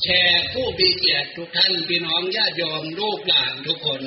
[0.04, 4.02] แชร์ผู้มีเกียรติทุกท่านพี่น้องญาติโยมลูกหลานทุกคน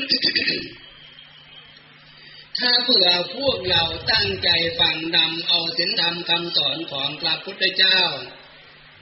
[2.59, 4.49] ถ้าเผื่อพวกเราตั้งใจ
[4.81, 8.01] ฟังนำเอาศีลธรรมคำสอนของพระพุทธเจ้า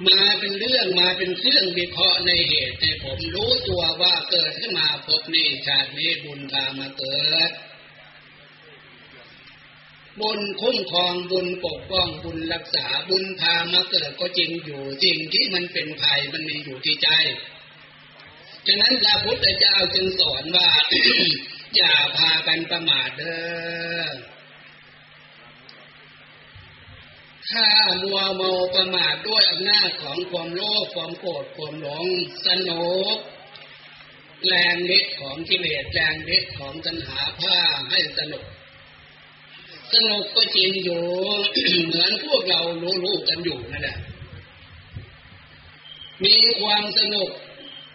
[0.09, 7.51] มาเป็นเรื่องมาเป็นเครื่องวิเคราะห์ในเหตุให้ผมรู้ตัวว่าเกิดขึ้นมาพบนี้ชาตินี้บุญพามาเกิด
[10.21, 17.09] บุญคุ้มครองบุญปกป้องบุญรักษาบุญพามาเกิดก็จริงอยู่จริงที่มันเป็นภัยมันมีอยู่ที่ใจ
[18.67, 20.69] ฉะนั้นพระพุทธเจ้าจึงสอนว่า
[21.77, 23.37] อย่าพากันประมาทเด้
[24.01, 24.11] อ
[27.51, 27.69] ถ้า
[28.03, 32.07] มัวเมาประมาทด้วยอำนาจของความโลภความโกรธความหลง
[32.47, 33.19] สนุก
[34.47, 37.59] แรงฤทธิ์ของกิเลสแรงฤทธิ์ของตัณหาผ้า
[37.91, 38.45] ให้สนุก
[39.93, 41.03] สนุกก็จริงอยู่
[41.87, 43.99] เหมือนพวกเรารู้ๆกันอยู่นั่นแหละ
[46.25, 47.31] มีความสนุก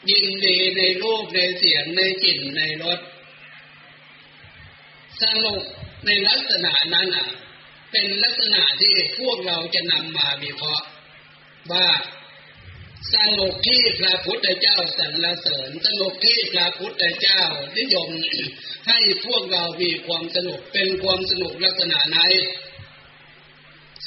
[0.10, 3.00] ยินดีในรูปในเสียงในกลิ่นในรส
[5.22, 5.62] สนุก
[6.06, 7.28] ในลักษณะนั้นอะ
[7.92, 10.86] เป็นลักษณะที่พวกเราจะนำมาวิเคราะห์
[11.72, 11.88] ว่า
[13.14, 17.42] สนุกที่พระพุทธเจ้าสรรเสริญสนุกที่พระพุทธเจ้า
[17.78, 18.10] นิยม
[18.88, 22.20] ให้พวกเรามีความสนุกเป็นความสนุกลักษณะไหน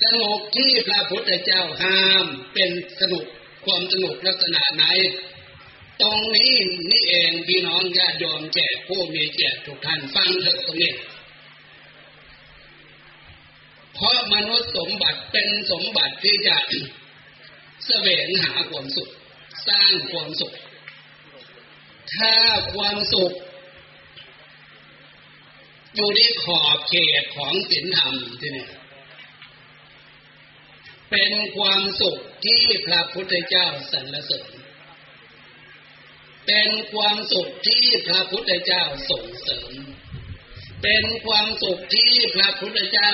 [0.02, 3.24] สนุกที่พระพุทธเจ้าห้ามเป็นสนุก
[3.66, 4.84] ความสนุกลักษณะไหน
[6.02, 6.54] ตรงนี้
[6.90, 10.92] นี่เองพี่น้องญาติโยมแจกผู้มีแจกทุกท่านฟังเถอะตรงนี้
[13.94, 16.56] เพราะมนุษย์สมบัติเป็นสมบัติที่จะ
[17.86, 19.10] แสวงหาความสุข
[19.68, 20.54] สร้างความสุข
[22.14, 22.34] ถ้า
[22.74, 23.32] ความสุข
[25.94, 28.68] อยู่ในขอบเขตของศีลธรรมที่นี่
[31.10, 34.50] เป็นความสุขที่พระพุทธเจ้าสรรเสริญ
[36.46, 39.72] เป็นความสุขที่พระพุทธเจ้าส่งเสริม
[40.82, 43.12] เป็นความสุขที่พระพุทธเจ้า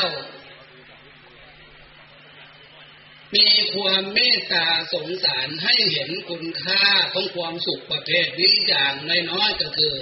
[3.35, 8.95] มีความเมตตาสงสารให้เห็นคุณค่าของความสุขประเภทนี้อย่าง
[9.31, 9.95] น้อยๆก็คือ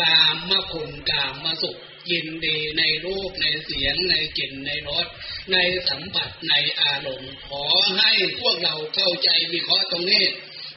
[0.00, 1.76] กามมาคุณกามมาสุข
[2.10, 5.06] ยินดีในรูปในเสียงในกลิ่นในรส
[5.52, 5.56] ใน
[5.88, 7.64] สัมผัสในอารมณ์ ขอ
[7.98, 10.24] ให้พวกเราเข้าใจวิเคราะห์ตรงนี้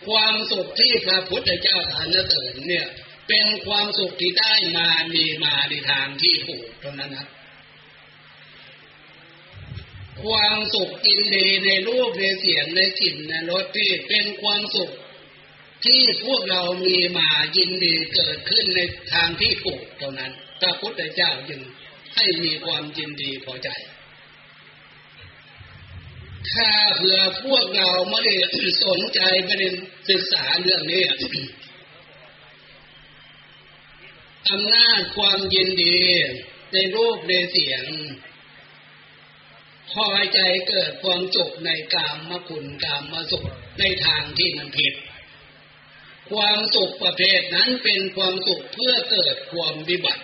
[0.08, 2.88] ความสุขที่พระพุทธเจ้าทานเสริญเนี่ย
[3.28, 7.28] เป็นความสุขที่ได้มามีมาในทางที่ถูกเท่านั้นนะ
[10.24, 14.92] ความสุขกินดีในรูปในเสียงในกลิ่นในรสที่เป็นความสุข
[15.86, 18.80] ที่พวกเรามีมายินดีเกิดขึ้นใน
[19.14, 21.62] ทางที่ถูกเท่านั้นพระพุทธเจ้าจึง
[22.16, 23.70] ให้มีความยินดีพอใจ
[26.54, 28.36] ถ้าเผื่อพวกเราไม่ได้
[28.86, 29.68] สนใจไม่ได้
[30.10, 31.04] ศึกษาเรื่องนี้
[34.52, 35.98] อำนาจความยินดี
[36.74, 37.84] ในรูปในเสียง
[39.93, 43.43] พอใจเกิดความสุขในกามมคุณกามมาสุข
[43.80, 44.93] ในทางที่มันผิด
[46.32, 50.23] ความสุขประเภทนั้นเป็นความสุขเพื่อเกิดความวิบัติ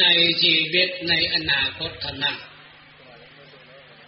[0.00, 0.06] ใน
[0.42, 2.34] ชีวิตในอนาคตข้างหน้า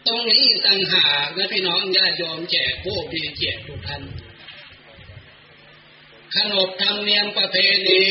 [0.06, 4.02] ตรงนี้ต่างหากนะพี่น้องญาติโยมแจกผู้มีเกียรติทุกท่าน
[6.36, 7.56] ขนบธรรมเนียมประเพ
[7.88, 8.02] ณี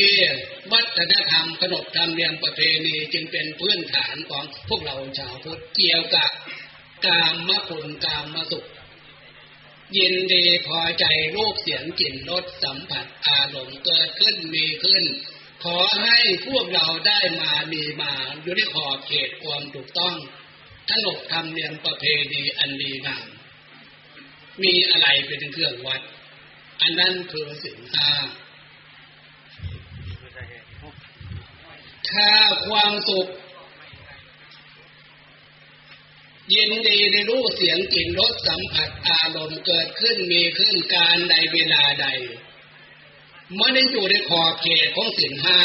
[0.72, 6.30] วัฒนธรรมขนบธรรมเนียมประเพณีจึงเป็นพื้นฐานของพวกเราชาวพุทธเกี่ยวกับ
[7.06, 8.66] กามมคุณกามมสุข
[9.96, 15.04] ยินดีพอใจรูปเสียงกลิ่นรสสัมผัสอารมณ์เกิดขึ้นมีขึ้น
[15.64, 20.16] ขอให้พวกเราได้มามีมาอยู่ในขอบเขตความถูกต้อง
[20.90, 23.26] ขนบธรรมเนียมประเพณีอันดีงาม
[24.62, 26.00] มีอะไรเป็นเครื่องวัด
[26.82, 28.12] อันนั้นคือสิ่งห้า
[32.10, 32.28] ถ้า
[32.66, 33.28] ความสุข
[36.54, 42.06] ยินดีในรู้เสียงกลิ่นรสสัมผัสอารมณ์เกิดขึ้นมีขึ้นการใดเวลาใด
[43.58, 45.60] มันได้อยู่ในขอบเขตของสิ่งห้า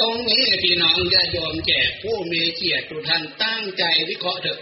[0.00, 4.60] ตรงนี้พี่น้องจะยอมแจกผู้มีเกียรติทุกท่านตั้งใจวิเคราะห์เถอะ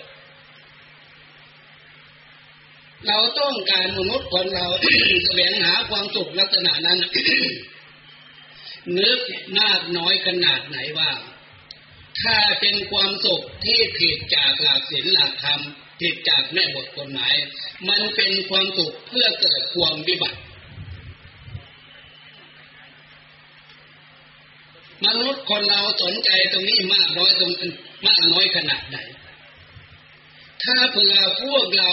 [3.09, 4.67] เราต้องการมนุษย์คนเรา
[5.25, 6.99] แสวงหาความสุขลักษณะนั้น
[8.99, 9.21] นึก
[9.59, 11.11] มากน้อยขนาดไหนว่า
[12.23, 15.61] ถ้าเป็นความสุขที่ผิดจากหลักศีลหลักธรรม
[16.01, 17.35] ผิดจากแม่บทกฎหมาย
[17.89, 20.41] มันเป็นความสุขเพื่อเกิดความวิบัติ
[25.07, 27.53] มนุษย์คนเราสนใจตรงนี้มากน้อยตรง
[28.07, 28.99] มากน้อยขนาดไหน
[30.63, 31.91] ถ้าเผื่อพวกเรา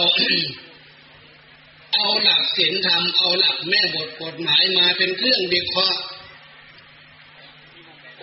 [1.94, 6.00] เอาหลักศีลธรรมเอาหลักแม่บทกฎหมายมาเป็นเครื่องวิเคราะห์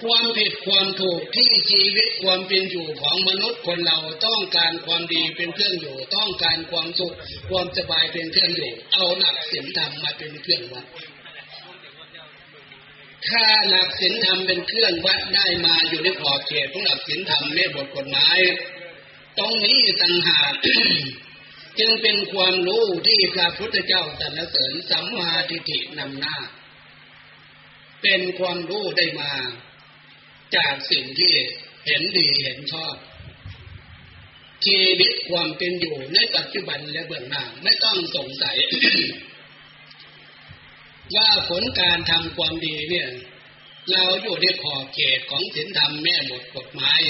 [0.03, 7.15] ความผิดความถูกที่ชีวิตความเป็นอยู่ของมนุษย์คนเราต้องการความดีเป็นเครื่องอยู่ ต้องการความสุข
[7.51, 10.87] ความสบายเป็นเครื่องอยู่ เอาหลักศีลธรรมมาเป็นเครื่องวัด
[13.29, 18.39] ถ้าหลักศีลธรรมเป็นเครื่องวัดได้มาอยู่ในขอบเขตของหลักศีลธรรมแม่บทกฎหมาย
[19.39, 20.53] ตรงนี้ต่างหาก
[21.79, 26.37] จึงเป็นความรู้ที่พระพุทธเจ้าสรรเสริญสัมมาทิฏฐินำหน้า
[28.03, 29.33] เป็นความรู้ได้มา
[30.57, 31.35] จากสิ่งที่
[31.87, 32.95] เห็นดีเห็นชอบ
[34.67, 38.57] ชีวิตความเป็นอยู่ในปัจจุบันและเบื้องหน้าไม่ต้องสงสัย
[41.17, 43.09] ว่าผลการทำความดีเนี่ย
[43.93, 47.01] เราอยู่ในขอบเขตของศีลธรรมแม่บทกฎหมาย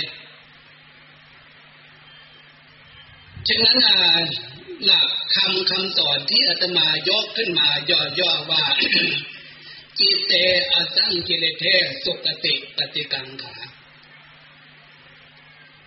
[3.46, 3.76] ฉะนั้น
[4.84, 8.62] หลักคำคำสอนที่อาตมายกขึ้นมาย่อๆว่า
[9.98, 10.32] จิเต
[10.72, 11.64] อสังกิเลเท
[12.04, 13.54] สุกติปฏิกังขา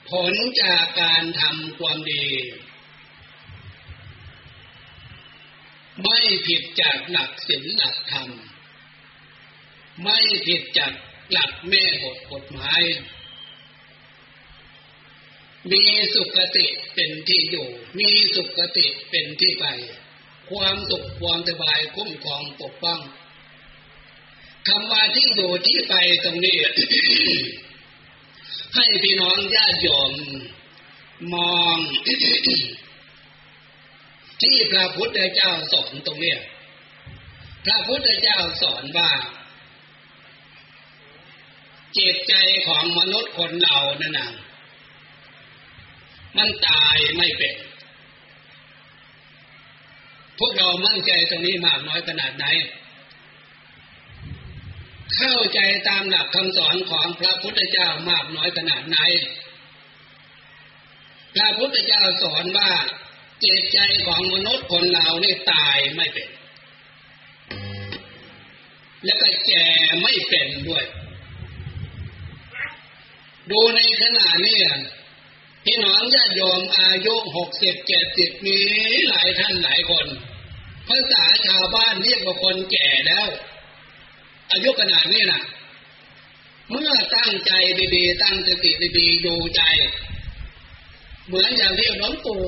[0.10, 2.26] ผลจากการทำความดี
[6.02, 8.30] ไม่ผิดจากหลักศีลหลักธรรม
[10.04, 10.94] ไม่ผิดจาก
[11.32, 12.82] หลักแม่บทกฎหมาย
[15.72, 15.84] มี
[16.16, 17.68] สุขติเป็นที่อยู่
[18.00, 19.66] มีสุขติเป็นที่ไป
[20.50, 23.00] ความสุขความสบายคุ้มครองปกป้อง
[24.68, 25.94] คำว่าที่อยู่ที่ไป
[26.24, 26.58] ตรงนี้
[28.76, 30.14] ให้พี่น้องญาติโยม
[31.34, 31.78] มอง
[34.42, 36.36] ที่พระพุทธเจ้าสอนตรงนี้
[37.66, 39.12] พระพุทธเจ้าสอนว่า
[41.98, 42.34] จิตใจ
[42.68, 44.30] ของมนุษย์คนเรานั่นนะ
[46.38, 47.56] มันตายไม่เป็น
[50.40, 52.46] พวกเรามั่นใจตรงนี้มากน้อยขนาดไหน
[55.18, 55.60] เข้าใจ
[55.90, 58.98] ตามหลักคำสอนของพระพุทธเจ้ามากน้อยขนาดไหน
[61.36, 62.72] พระพุทธเจ้าสอนว่า
[63.44, 66.30] จิตใจของมนุษย์คนเราเนี่ตายไม่เป็น
[69.06, 69.66] แล้วก็แก่
[70.02, 70.86] ไม่เป็นด้วย
[73.52, 74.58] ดูในขณะนี้
[75.66, 78.58] พี่น้องญาติโยมอายุหกสิบเจ็ดสิบมี
[79.10, 80.06] หลายท่านหลายคน
[80.88, 83.28] ภาษาชาวบ้านเรียกว่าคนแก่แล้ว
[84.52, 85.42] อายุขนาดนี้นะ
[86.70, 87.52] เมื่อตั้งใจ
[87.96, 89.64] ดีๆ ตั้งสติดีๆอยู่ใจ
[91.28, 92.44] เหมือนอย่างที่หลวงปู่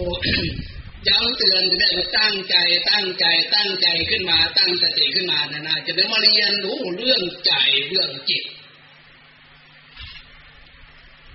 [1.07, 2.55] ย้ำเตือนจะได้ตั้งใจ
[2.89, 7.53] ตั้งใจตั้งใจขึ้นมา ตั้งสติขึ้นมานานาจะได้มาเรียนรู้เรื่องใจ
[7.87, 8.43] เรื่องจิต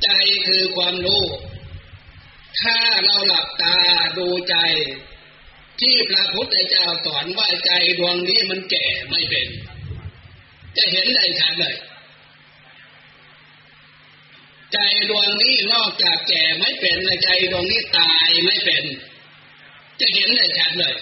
[0.03, 0.09] ใจ
[0.47, 1.25] คือความรู้
[2.63, 3.77] ถ้าเราหลับตา
[4.19, 4.57] ดูใจ
[5.81, 9.49] ที่พระพุทธเจ้าสอนว่าใจดวงนี้มันแก่ไม่เป็น
[10.77, 11.77] จะเห็นได้ชัดเลย
[14.73, 14.79] ใจ
[15.11, 18.85] ดวงนี้นอกจากแก่ไม่เป็นใจดวงนี้ตายไม่เป็น
[20.01, 20.97] จะเห็นได้ชัดเลย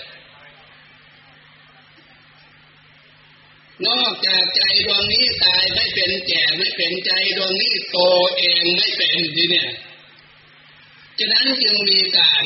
[3.86, 7.98] นอกจากใจดวงนี้ตายไม่เป็น แก่ไม่เป็นใจดวงนี้โต
[8.38, 9.68] เองไม่เป็นทีเนี่ย
[11.18, 12.44] ฉะนั้นจึงมีการ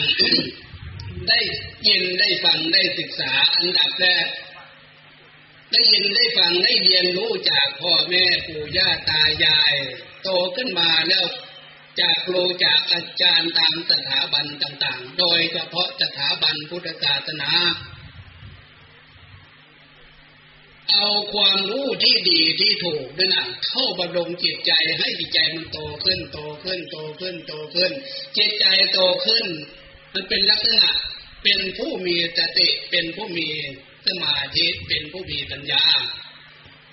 [1.29, 1.41] ได้
[1.87, 4.27] ยินได้ฟังได้ศึกษาอันดับแรก
[5.73, 9.75] ได้ยินได้ฟังได้เรียนรู้จากพ่อแม่ปู่ย่าตายาย
[10.23, 11.27] โตขึ้นมาแล้ว
[12.01, 17.51] จากครูจากอาจารย์ตามสถาบันต่าง ๆ โดยเฉพาะสถาบันพุทธศาสนา
[20.95, 27.93] เอาความรู้ที่ดีที่ถูกนั่นนะเข้าบำรุงจิตใจให้จิตใจมันโตขึ้นโตขึ้นโตขึ้นโตขึ้น
[28.37, 29.47] จิตใจโตขึ้น
[30.15, 30.91] มันเป็นลักษณะ
[31.43, 33.49] เป็นผู้มีสติเป็นผู้มี
[34.07, 35.85] สมาธิเป็นผู้มีปัญญา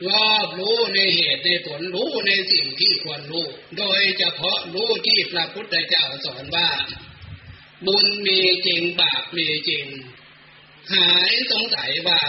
[0.09, 3.45] รอบรู้ในเหตุในผลรู้ในสิ่งที่ควรรู้
[3.77, 6.69] โดยเฉพาะรู้ที่พระพุทธเจ้าสอนว่า
[7.85, 9.85] บุญมีจริงบาปมีจริง
[10.93, 12.19] หายสงสัยว่า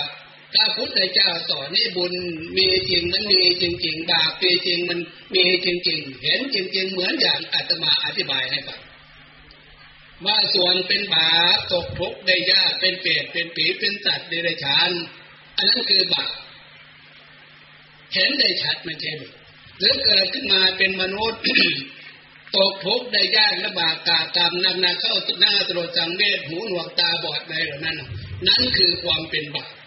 [0.55, 2.13] พระพุทธเจ้าสอนนี่บุญ
[2.57, 4.99] มีจริงมันมีจริงๆบาปมีจริงมัน
[5.35, 8.81] มีจริงๆเห็นจริง ๆ เหมือนอย่างอาตมาอธิบายให้ฟัง
[10.27, 14.91] ว่าส่วนเป็นบาปตกทุกข์ได้ยากเป็นเปรตเป็นผีเป็นสัตว์เดรัจฉาน
[15.57, 16.31] อันนั้นคือบาป
[18.15, 19.33] เห็นได้ชัดไม่ใช่หรือ
[19.79, 21.41] หรือเกิดขึ้นมาเป็นมนุษย์
[22.57, 27.97] ตกทุกข์ได้ยากลำบากกากรรมนำนาเข้าหน้าตรวจสังเวชหูหนวกตาบอดอะไรเหล่านั้น
[28.49, 29.78] นั่นคือความเป็นบาป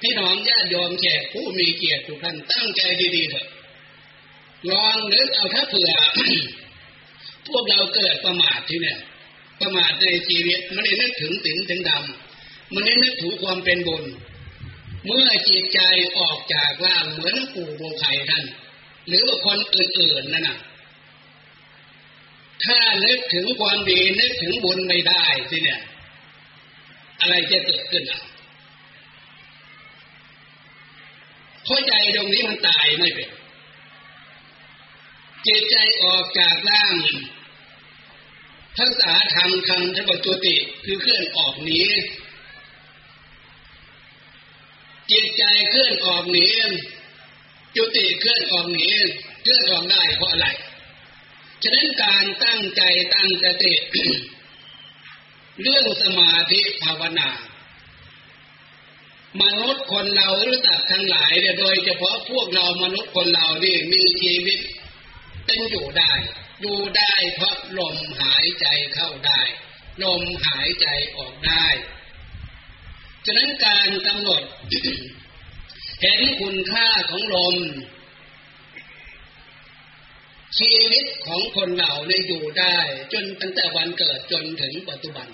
[0.00, 2.82] พี่น้องญาติโยมแขกผู้มีเกียรติทุกท่านตั้งใจ
[3.16, 3.46] ดีๆเถอะ
[4.70, 5.92] ลองนึกเอาถ้าเผื่อ
[7.46, 8.98] พวกเราเกิดประมาทที่เนี่ย
[9.60, 14.04] ประมาทในชีวิตมันได้นึกถึงสิ่งถึงดำมันได้นึกถึงความเป็นบุญ
[15.06, 15.80] เมื่อจิตใจ
[16.18, 18.44] ออกจากร่าเหมือนปู่โบไข่ท่าน
[19.08, 20.58] หรือว่าคนอื่นๆนั่นน่ะ
[22.64, 25.80] ถ้านึกถึงความดีนึกถึงบุญไม่ได้สิเนี่ย
[27.20, 28.20] อะไรจะเกิดขึ้นอะ
[31.68, 33.30] เพราะใจตรงนี้มันตายไม่เป็น
[35.46, 36.94] จิตใจออกจากร่าง
[38.78, 41.82] ทักษะธรรมคำทับจุติคือเคลื่อนออกหนี
[45.10, 46.46] จิตใจเคลื่อนออกหนี
[47.76, 48.88] จุติเคลื่อนออกหนี
[49.42, 50.48] เคลื่อนออกได้เพราะอะไร
[51.62, 52.82] ฉะนั้นการตั้งใจ
[53.14, 53.72] ตั้งสติ
[55.62, 57.28] เรื่องสมาธิภาวนา
[59.42, 64.58] มนุษย์คนเราหรือสัตว์ทั้งหลายเนี่ยโดยเฉพาะพวกเรามนุษย์คนเรานี่มีชีวิต
[65.46, 66.12] เป็นอยู่ได้
[66.60, 69.40] อยู่ได้เพราะลมหายใจเข้าได้
[70.02, 71.66] ลมหายใจออกได้
[73.26, 74.42] ฉะนั้นการกำหนด
[76.02, 77.56] เห็นคุณค่าของลม
[80.58, 82.76] ชีวิตของคนเหล่าในอยู่ได้
[83.12, 85.28] จนตั้งแต่วันเกิดจนถึงปัจจุบัน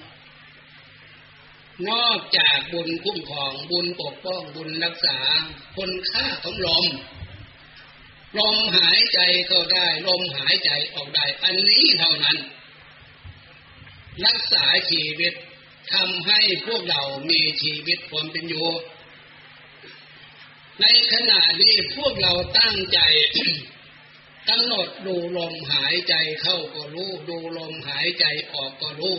[1.88, 5.18] นอกจากบุญคุ้มครองบุญปกป้องบุญรักษา
[5.76, 6.86] คุณค่าของลม
[8.38, 9.20] ลมหายใจ
[9.50, 12.38] ก็ได้ลมหายใจออกได้ อันนี้เท่านั้น
[14.26, 15.34] รักษาชีวิต
[15.92, 18.68] ทำให้พวกเรามีชีวิตความเป็นอยู่
[20.80, 23.00] ในขณะนี้พวกเราตั้งใจ
[24.48, 29.16] กำหนดดูลมหายใจเข้าก็รู้ ดูลมหายใจออกก็รู้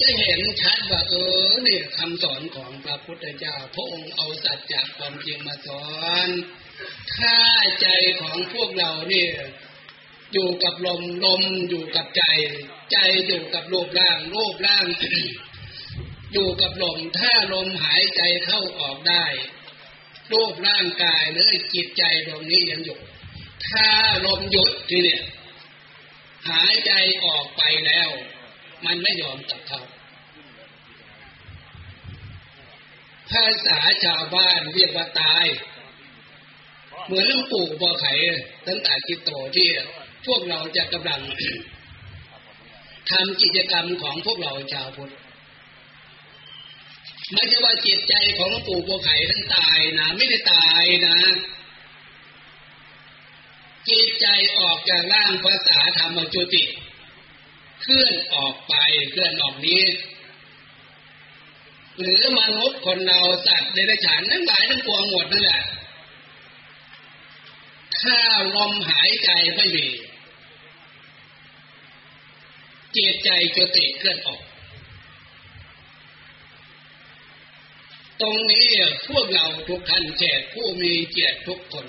[0.00, 1.14] จะเห็นชัดว่าเอ
[1.46, 5.86] อเนี่ยคำสอนของพระพุทธเจ้า พระองค์เอาสัจจะความจริงมาสอ
[6.26, 6.28] น
[7.14, 7.36] ถ้า
[7.80, 7.88] ใจ
[8.20, 9.32] ของพวกเราเนี่ย
[10.32, 12.24] อยู่กับลมลมอยู่กับใจ
[12.92, 14.86] ใจอยู่กับรูปร่างรูปร่าง
[16.32, 19.24] อยู่กับลมถ้าลมหายใจเข้าออกได้
[20.32, 22.98] รูปร่างกายหรือจิตใจตรงนี้ยังอยู่
[23.68, 23.88] ถ้า
[24.26, 25.22] ลมหยุดทีเนี่ย
[26.50, 26.92] หายใจ
[27.24, 28.10] ออกไปแล้ว
[28.86, 29.80] มันไม่ยอมกับเขา
[33.30, 35.46] ภาษาชาวบ้านเรียกว่าตาย
[37.06, 38.12] เหมือนหลวงปู่บ่อไข่
[38.66, 39.68] ตั้งแต่คิโตที่
[40.26, 41.20] พวกเราจะกำลัง
[43.10, 45.12] ทำกิจกรรมของพวกเราชาวพุทธ
[47.32, 51.16] ไม่ใช่ว่าจิตใจของหลวงปู่บัวไข่ท่านตายนะ ไม่ได้ตายนะ
[53.88, 54.26] จิตใจ
[54.58, 56.62] ออกจากร่างภาษาธรรมจุติ
[57.80, 58.74] เคลื่อนออกไป
[59.10, 59.82] เคลื่อนออกนี้
[62.00, 65.62] หรือมนุษย์คนเราสัตว์เดรัจฉานทั้งหลายทั้งปวงหมดนั่นแหละ
[68.00, 68.16] ถ้า
[68.56, 69.86] ลมหายใจไม่มี
[72.92, 74.42] เจตใจจะติเคลื่อนออก
[78.20, 78.66] ตรงนี้
[79.08, 81.86] พวกเราทุกท่านแขกผู้มีเกียรติทุกคน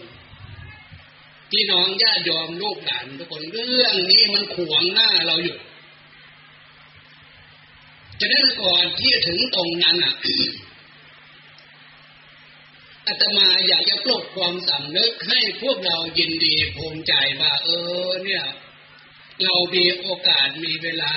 [1.51, 5.57] พี่น้องญาติยอมลูกหลานทุกคนเรื่องนี้มันขวงหน้าเราอยู่
[8.19, 10.15] จะนั้นก่อนที่จะถึงตรงนั้นอะ
[13.07, 17.69] อาตมาอยากจะปลุกความสำนึกให้พวกเรายินดีภูมิใจว่า เอ
[18.07, 18.45] อ เนี่ย
[19.43, 21.13] เรามีโอกาสมีเวลา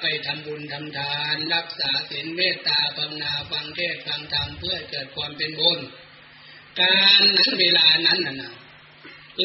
[0.00, 5.78] ไปทำบุญทำทาน รักษาศีลเมตตาภาวนาฟังเทศฟังธรรมเพื่อเกิดความเป็นบุญ
[6.80, 8.54] การนั้นเวลานั้นน่ะ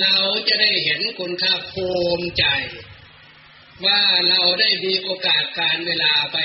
[0.01, 0.18] เรา
[0.49, 2.45] จะได้เห็นคุณค่าภูมิใจ
[3.86, 6.38] ว่าเราได้มีโอกาสการเวลาไป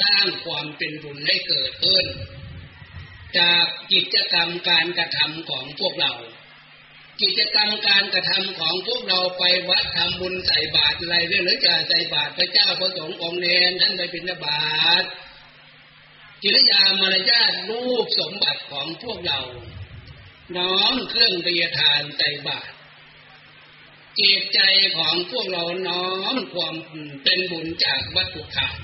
[0.00, 2.06] สร้างความเป็นบุญให้เกิดขึ้น
[3.38, 6.12] จากกิจกรรมการกระทำของพวกเรา
[7.22, 14.60] กิจกรรมการกระทำของพวกเราไปวัดทำบุญใส่บาตรอะไรเรื่องหรือจะใส่บาตรพระเจ้าพระสงฆ์องค์เนรท่านไปบิณฑบา
[15.02, 15.04] ต
[16.42, 19.40] กิริยามารยาทรูปสมบัติของพวกเรา
[20.56, 22.72] น้อมเครื่องเบียทานใจบาตร
[24.20, 24.60] จิตใจ
[24.96, 26.74] ของพวกเราน้อมความ
[27.22, 28.74] เป็นบุญจากวัตถุขาว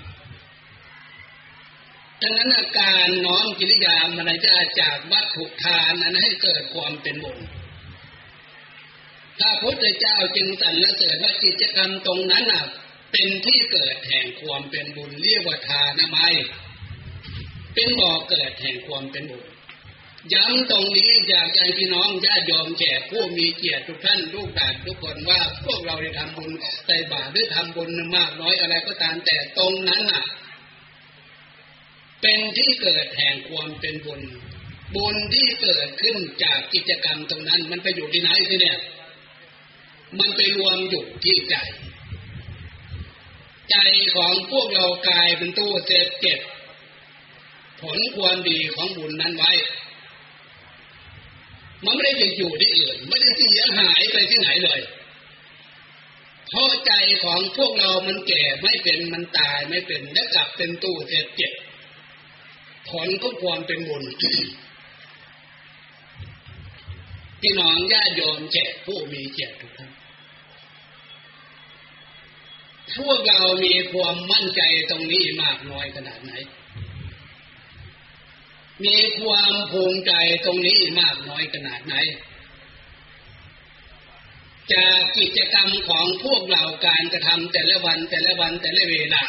[2.22, 7.38] ดังนั้นอาการน้อมกิริยามารยาจากวัตถุทานนั้นให้เกิดความเป็นบุญ
[9.38, 12.64] พระพุทธเจ้าจึงสรรเสริญว่ากิจกรรมตรงนั้นอะ
[13.12, 16.34] เป็นที่เกิดแห่งความเป็นบุญเรียกว่าทานามัย
[17.74, 19.44] เป็นบ่อเกิดแห่งความเป็นบุญ
[20.34, 26.50] ย้ำตรงนี้อยากให้พี่น้องญาติโยมแก่ผู้มีเกียรติทุกท่านลูกหลานทุกคนว่าพวกเราได้ทำบุญ
[26.86, 30.24] ใส่บาตรหรือทำบุญมากน้อยอะไรก็ตามแต่ตรงนั้นอะ
[32.22, 34.20] เป็นที่เกิดแห่งความเป็นบุญ
[34.94, 38.78] บุญที่เกิดขึ้นจากกิจกรรมตรงนั้น มันไปอยู่ที่ไหนสิเนี่ย
[40.18, 41.56] มันไปรวมอยู่ที่ใจ
[43.70, 43.76] ใจ
[44.14, 46.40] ของพวกเรากลายเป็นตู้เซฟเก็บ
[47.82, 49.52] ผลความดีของบุญนั้นไว้
[51.84, 54.80] มันไม่ได้ไปอยู่ที่อื่น ไม่ได้เสียหายไปที่ไหนเลย
[56.48, 56.92] เพราะใจ
[57.24, 61.52] ของพวกเรามันแก่ไม่เป็นมันตายไม่เป็นและกลับเป็นตู้เจ็บเจ็บ
[62.90, 64.04] ผลก็ความเป็นบุญ
[67.40, 69.90] พี่น้องญาติโยมแจกผู้มีเกียรติทุกท่าน
[72.98, 76.32] พวกเรามีความมั่นใจตรงนี้มากน้อยขนาดไหน
[78.84, 80.12] มีความภูมิใจ
[80.44, 81.94] ตรงนี้มากน้อยขนาดไหน
[84.72, 89.22] จากกิจกรรมของพวกเราการกระทำแต่ละวันแต่ละวันแต่ละเวลา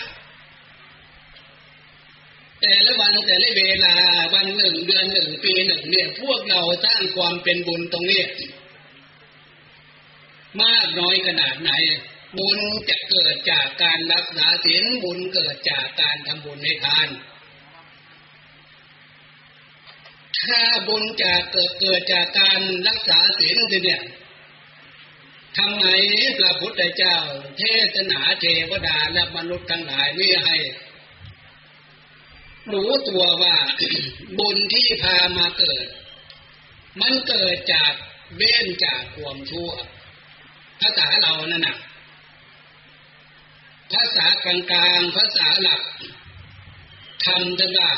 [2.61, 3.95] แต่ละวันแต่ละเวลา
[4.33, 8.23] วันหนึ่งเดือนหนึ่งปีหนึ่งเนี่ย พวกเราสร้างความเป็นบุญตรงนี้
[10.61, 11.71] มากน้อยขนาดไหน
[12.37, 12.59] บุญ
[12.89, 17.09] จะเกิดจากการรักษาศีลบุญเกิดจากการทำบุญในทาน
[20.41, 24.01] ถ้าบุญจะเกิดเกิดจากการรักษาศีลเนี่ย
[25.57, 25.85] ทำไม
[26.39, 27.17] พระพุทธเจ้า
[27.57, 27.63] เท
[27.95, 30.57] ศนาเทวดาและมนุษย์ทั้งหลายนี่ให้
[32.73, 33.55] รู้ตัวว่า
[34.37, 35.85] บุญที่พามาเกิด
[37.01, 37.93] มันเกิดจาก
[38.37, 39.71] เบ้นจากความชั่ว
[40.81, 41.77] ภาษาเรานั่นน่ะ
[43.93, 45.81] ภาษากลางๆภาษาหลัก
[47.25, 47.91] ทำจะว่า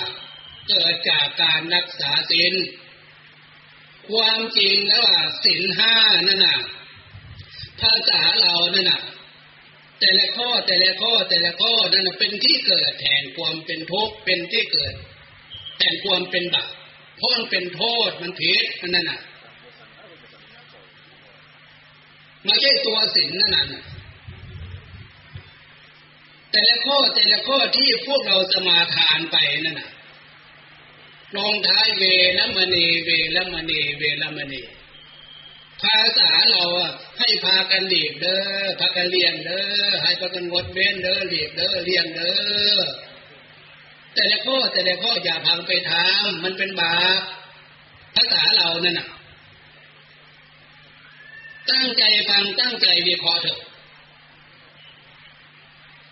[0.68, 2.54] เกิดจากการรักษาศีล
[4.10, 5.94] ความจริงแล้วว่าศีลห้า
[6.28, 6.60] นั่นน่ะ
[7.82, 9.02] ภาษาเรานั่นน่ะ
[10.00, 14.94] แต่ละข้อแต่ละข้อแต่ละข้อนั่นเป็นที่เกิดแห่งความเป็นทุกข์เป็นที่เกิด
[15.80, 16.70] แห่งความเป็นบาป
[17.18, 19.20] เพราะมันเป็นโทษมันผิดนั่นน่ะ
[22.46, 23.84] ไม่ใช่ตัวศีลนั่นน่ะ
[26.52, 29.90] แต่ละข้อแต่ละข้อที่พวกเราสมาทานไปนั่นน่ะ
[31.38, 32.04] ลงท้ายเว
[32.38, 34.62] ลมณีเวลมณีเวลมณี
[35.84, 36.64] ภาษาเรา
[37.20, 42.34] ให้พากันหลีกเด้อพากันเลี้ยงเด้อให้พากันงดเว้นเด้อหลีกเด้อเลี้ยงเด้
[42.78, 42.82] อ
[44.14, 47.22] แต่ละข้อแต่ละข้ออย่าพังไปทำมันเป็นบาป
[48.16, 49.08] ภาษาเรานั่นน่ะ
[51.70, 53.60] ตั้งใจฟังตั้งใจวิเคราะห์เถอะ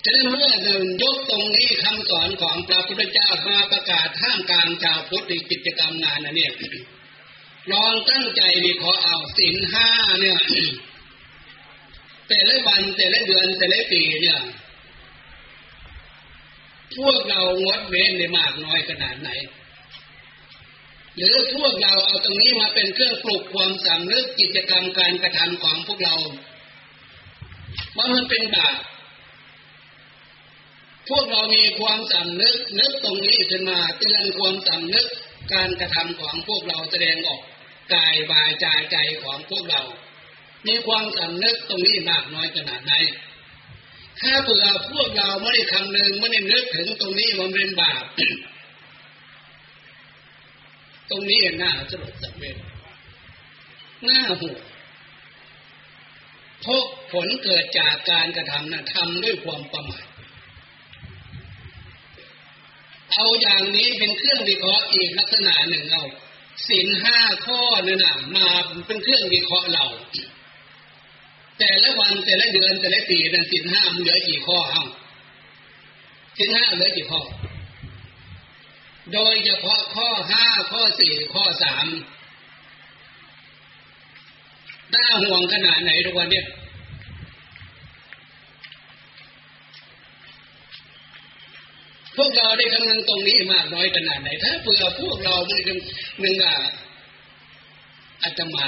[0.03, 6.51] ฉะนั้นเมื่อหนึ่งยกตรงนี้คำสอนของพระพุทธเจ้ามาประกาศท่ามกลางชาวพุทธในกิจกรรมงานนะเนี่ย
[7.69, 9.87] ลองตั้งใจวิเคราะห์เอาสินห้า
[10.19, 10.39] เนี่ย
[12.27, 14.39] แต่ละวันแต่ละเดือนแต่ละปีเนี่ย
[16.97, 19.29] พวกเรางดเว้นในมากน้อยขนาดไหน
[21.17, 26.15] หรือพวกเราเอาตรงนี้มาเป็นเครื่องปลุกความสำนึกกิจกรรมการกระทำของพวกเรา
[27.97, 28.77] ว่ามันเป็นบาป
[31.09, 35.05] พวกเรามีความสำนึกนึกตรงนี้ขึ้นมาเตือนความสำนึก
[35.53, 37.41] การกระทำของพวกเราแสดงออก
[37.95, 39.81] กายวายใจใจของพวกเรา
[40.67, 42.93] มีความสำนึกตรงนี้มากน้อยขนาดไหน
[44.21, 48.03] ถ้าเผื่อพวกเราไม่ได้คำนึงไม่ได้นึกถึงตรงนี้มันเป็นบาป
[51.09, 52.57] ตรงนี้น่าสลดสังเวช
[54.07, 54.59] น่าห่วง
[56.65, 60.05] พกผลเกิดจากการกระทำนะทำด้วยความประมาท
[63.13, 66.03] เอาอย่างนี้เป็นเครื่องวิเคราะห์อีกลักษณะหนึ่งเอา
[66.69, 68.47] สินห้าข้อนั่นนะมา
[68.87, 69.85] เป็นเครื่องวิเคราะห์เรา
[71.59, 74.83] แต่ละวันแต่ละเดือนแต่ละปีนั้นสินห้ามันเหลือกี่ข้อเอา
[76.37, 77.21] สินห้าเหลือกี่ข้อ
[79.13, 81.87] โดยเฉพาะข้อห้าข้อสี่ข้อสาม
[84.93, 86.45] น่าห่วงขนาดไหนทุกวันเนี่ย
[92.10, 95.77] พ วกเราได้กำลังตรงนี้มากน้อยขนาดไหน ถ้าเผื่อพวกเราไม่กัน
[96.21, 96.55] หนึ่งอะ
[98.23, 98.67] อาตมา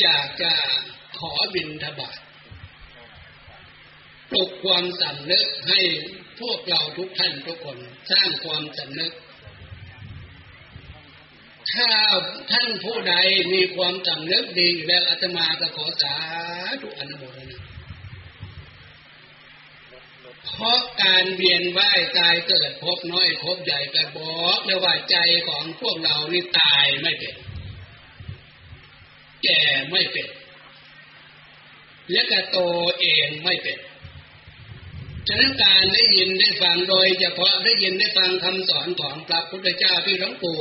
[0.00, 0.52] อยากจะ
[1.18, 2.18] ขอบินทบาท
[4.30, 5.80] ปลุกความสำนึกให้
[6.40, 7.78] พวกเราทุกท่านทุกคน
[8.10, 9.12] สร้างความสำนึก
[11.74, 11.88] ถ้า
[12.52, 13.14] ท่านผู้ใด
[13.54, 16.14] มีความสำนึกดีแล้วอาตมาจะขอสา
[16.82, 17.47] ธุอนุโมทนา
[20.54, 25.16] เพราะการเวียนว่ายตายเกิดพบน้อยพบใหญ่ก็บอกเลยว่าใจ
[25.48, 27.34] ของพวกเรานี่ตายไม่เป็น
[29.44, 30.28] แก่ไม่เป็น
[32.12, 32.58] และก็โต
[33.00, 33.78] เองไม่เป็น
[35.28, 40.60] ฉะนั้นการได้ยินได้ฟังโดยเฉพาะได้ยินได้ฟังคำสอนของพระพุทธเจ้าที่หลวงปู่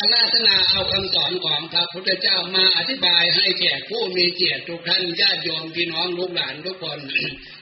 [0.00, 6.98] อาราธนาเอาคำสอนของพระพุทธเจ้ามาอธิบายให้แก่ผู้มีเกียรติทุกท่านญาติโยมพี่น้องลูกหลานทุกคน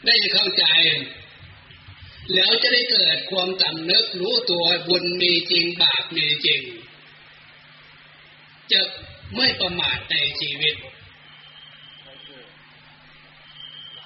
[0.06, 0.64] ได้เข้าใจ
[2.34, 6.60] แล้วจะได้เกิดความจำเนึกรู้ตัวบุญมีจริงบาปมีจริง
[8.72, 8.80] จะ
[9.36, 10.74] ไม่ประมาทในชีวิต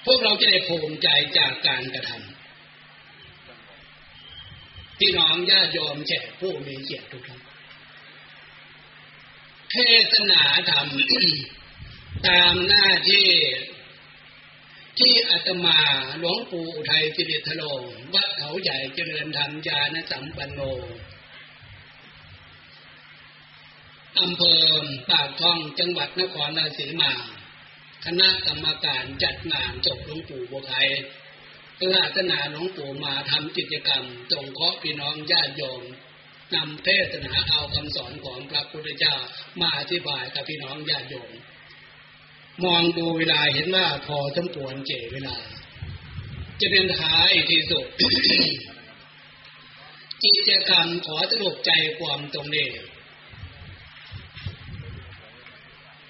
[0.05, 1.09] พวกเราจะได้ภูมิใจ
[1.39, 7.46] จากการกระทำพี่น้องญาติโยมแขกผู้มีเกียรติทุกท่าน
[9.77, 10.89] เทศนาธรรม
[12.27, 13.29] ตามหน้าที่
[14.99, 15.79] ที่อาตมา
[16.19, 17.63] หลวงปู่อุทัยสิริทโล
[18.15, 20.61] วัดเขาใหญ่เจริญธรรมญาณสัมปันโน
[24.21, 24.65] อำเภอ
[25.11, 27.13] ปากทองจังหวัดนครราชสีมา
[28.05, 30.89] คณะกรรมการจัดงานจบหลวงปู่บุไทย
[31.77, 35.83] เพื่อศาสนาหลวงปู่มาทำกิจกรรมจงเคาะพี่น้องญาติโยม
[36.55, 39.17] นำเทศนาเอาคำสอนของพระพุทธเจ้า
[39.61, 41.31] มาอธิบายกับพี่น้องญาติโยม
[42.65, 45.37] มองดูเวลาเห็นว่าพอจมปวนเจเวลา
[46.61, 47.87] จะเป็นท้ายที่สุด
[50.23, 52.69] กิจกรรมขอสรุปใจความตรงนี้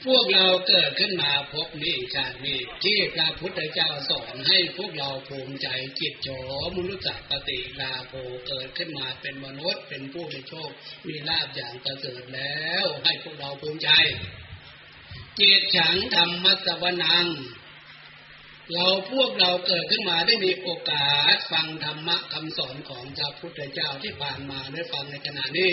[0.06, 5.68] พวกเราเกิดขึ้นมาพบนี้ชาตินี้ที่พระพุทธเจ้าสอนให้พวกเราภูมิใจ
[6.00, 6.28] จิตโฉ
[6.76, 8.12] มนุษย์ปฏิลาโภ
[8.48, 10.70] เกิดขึ้นมาเป็นมนุษย์เป็นผู้มีโชค
[11.06, 13.90] มีลาบอย่างประเสริฐแล้ว ให้พวกเราภูมิใจ
[15.40, 17.26] จิตฉังธรรมสวนัง
[18.72, 25.72] เราพวกเราเกิดขึ้นมาได้มีโอกาสฟังธรรมะคำสอนของพระพุทธเจ้าที่ผ่านมาได้ฟังในขณะนี้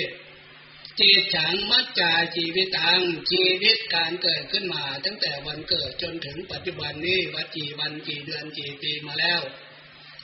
[1.00, 9.42] จิตฉังมัจจาชีวิตังชีวิตการเกิดขึ้นมา ตั้งแต่วันเกิดจนถึงปัจจุบันนี้ว่ากี่วันกี่เดือนกี่ปีมาแล้ว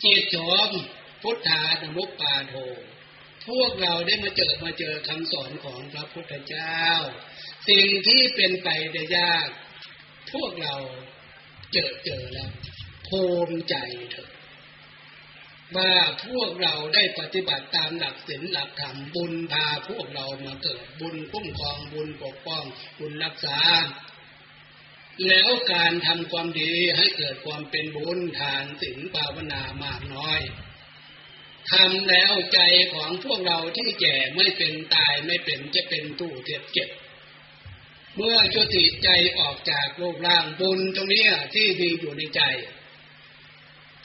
[0.04, 0.36] จิตโฉ
[0.70, 0.72] ม
[1.22, 2.54] พุทธานมุปปาโท
[3.48, 6.84] พวกเราได้มาเจอมาเจอคำสอนของพระพุทธเจ้า
[7.70, 9.48] สิ่งที่เป็นไปได้ยาก
[10.34, 10.76] พวกเรา
[11.74, 12.52] เจอเจอแล้ว
[13.08, 13.76] ภูมิใจ
[14.12, 14.30] เถอะ
[15.78, 15.92] ว่า
[16.26, 22.64] พวกเราได้ปฏิบัติตามหลักศีลหลักธรรมบุญพาพวกเรามาเกิดบุญคุ้มครองบุญปกป้อง
[23.00, 23.60] บุญรักษา
[25.28, 30.40] แล้วการทำความดีให้เกิดความเป็นบุญทานศีลภาวนามากน้อย
[31.72, 32.60] ทำแล้วใจ
[32.94, 36.90] ของพวกเราที่แก่ไม่เป็นตายไม่เป็นจะเป็นตู้เก็บเก็บ
[38.16, 39.10] เมื่อจุติใจ
[39.40, 42.42] ออกจากโลกร่างบุญตรงนี้ที่มีอยู่ในใจ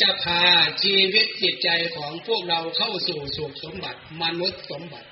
[0.01, 0.43] จะพา
[0.83, 5.09] ชีวิตจิตใจของพวกเราเข้าสู่สุขสมบัติ มนุษย์สมบัติ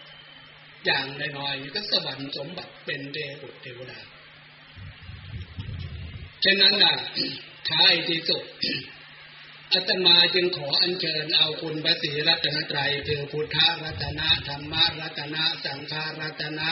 [0.85, 1.07] อย่าง
[1.39, 3.99] น้อยๆก็สวรรค์สมบัติเป็นเทวดเทวดา
[6.45, 6.97] ฉะนั้นน่ะ
[7.71, 8.43] ท้ายที่สุด
[9.73, 16.71] อาตมาจึงขออัญเชิญเอาคุณพระศรีรัตนตรัยคือพุทธรัตนะธรรมรัตนะสังฆรัตนะ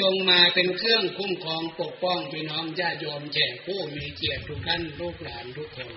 [0.00, 5.88] จงมาเป็นเครื่องคุ้มครองปกป้องพี่น้องญาติโยมแขกผู้มีเกียรติทุกท่านลูกหลานทุกคน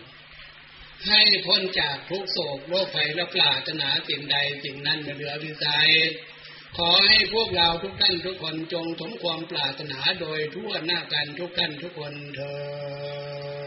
[1.07, 5.89] ให้พ้นจากทุกโศกโรคภัยและปราถนาสิ่งใดสิ่งนั้นมาเหลือวิสัย
[6.77, 13.60] ขอให้พวกเราทุกท่านทุกคนจงสมความปรารถนาโดยทั่วหน้ากันทุกท่านทุกคนเธอ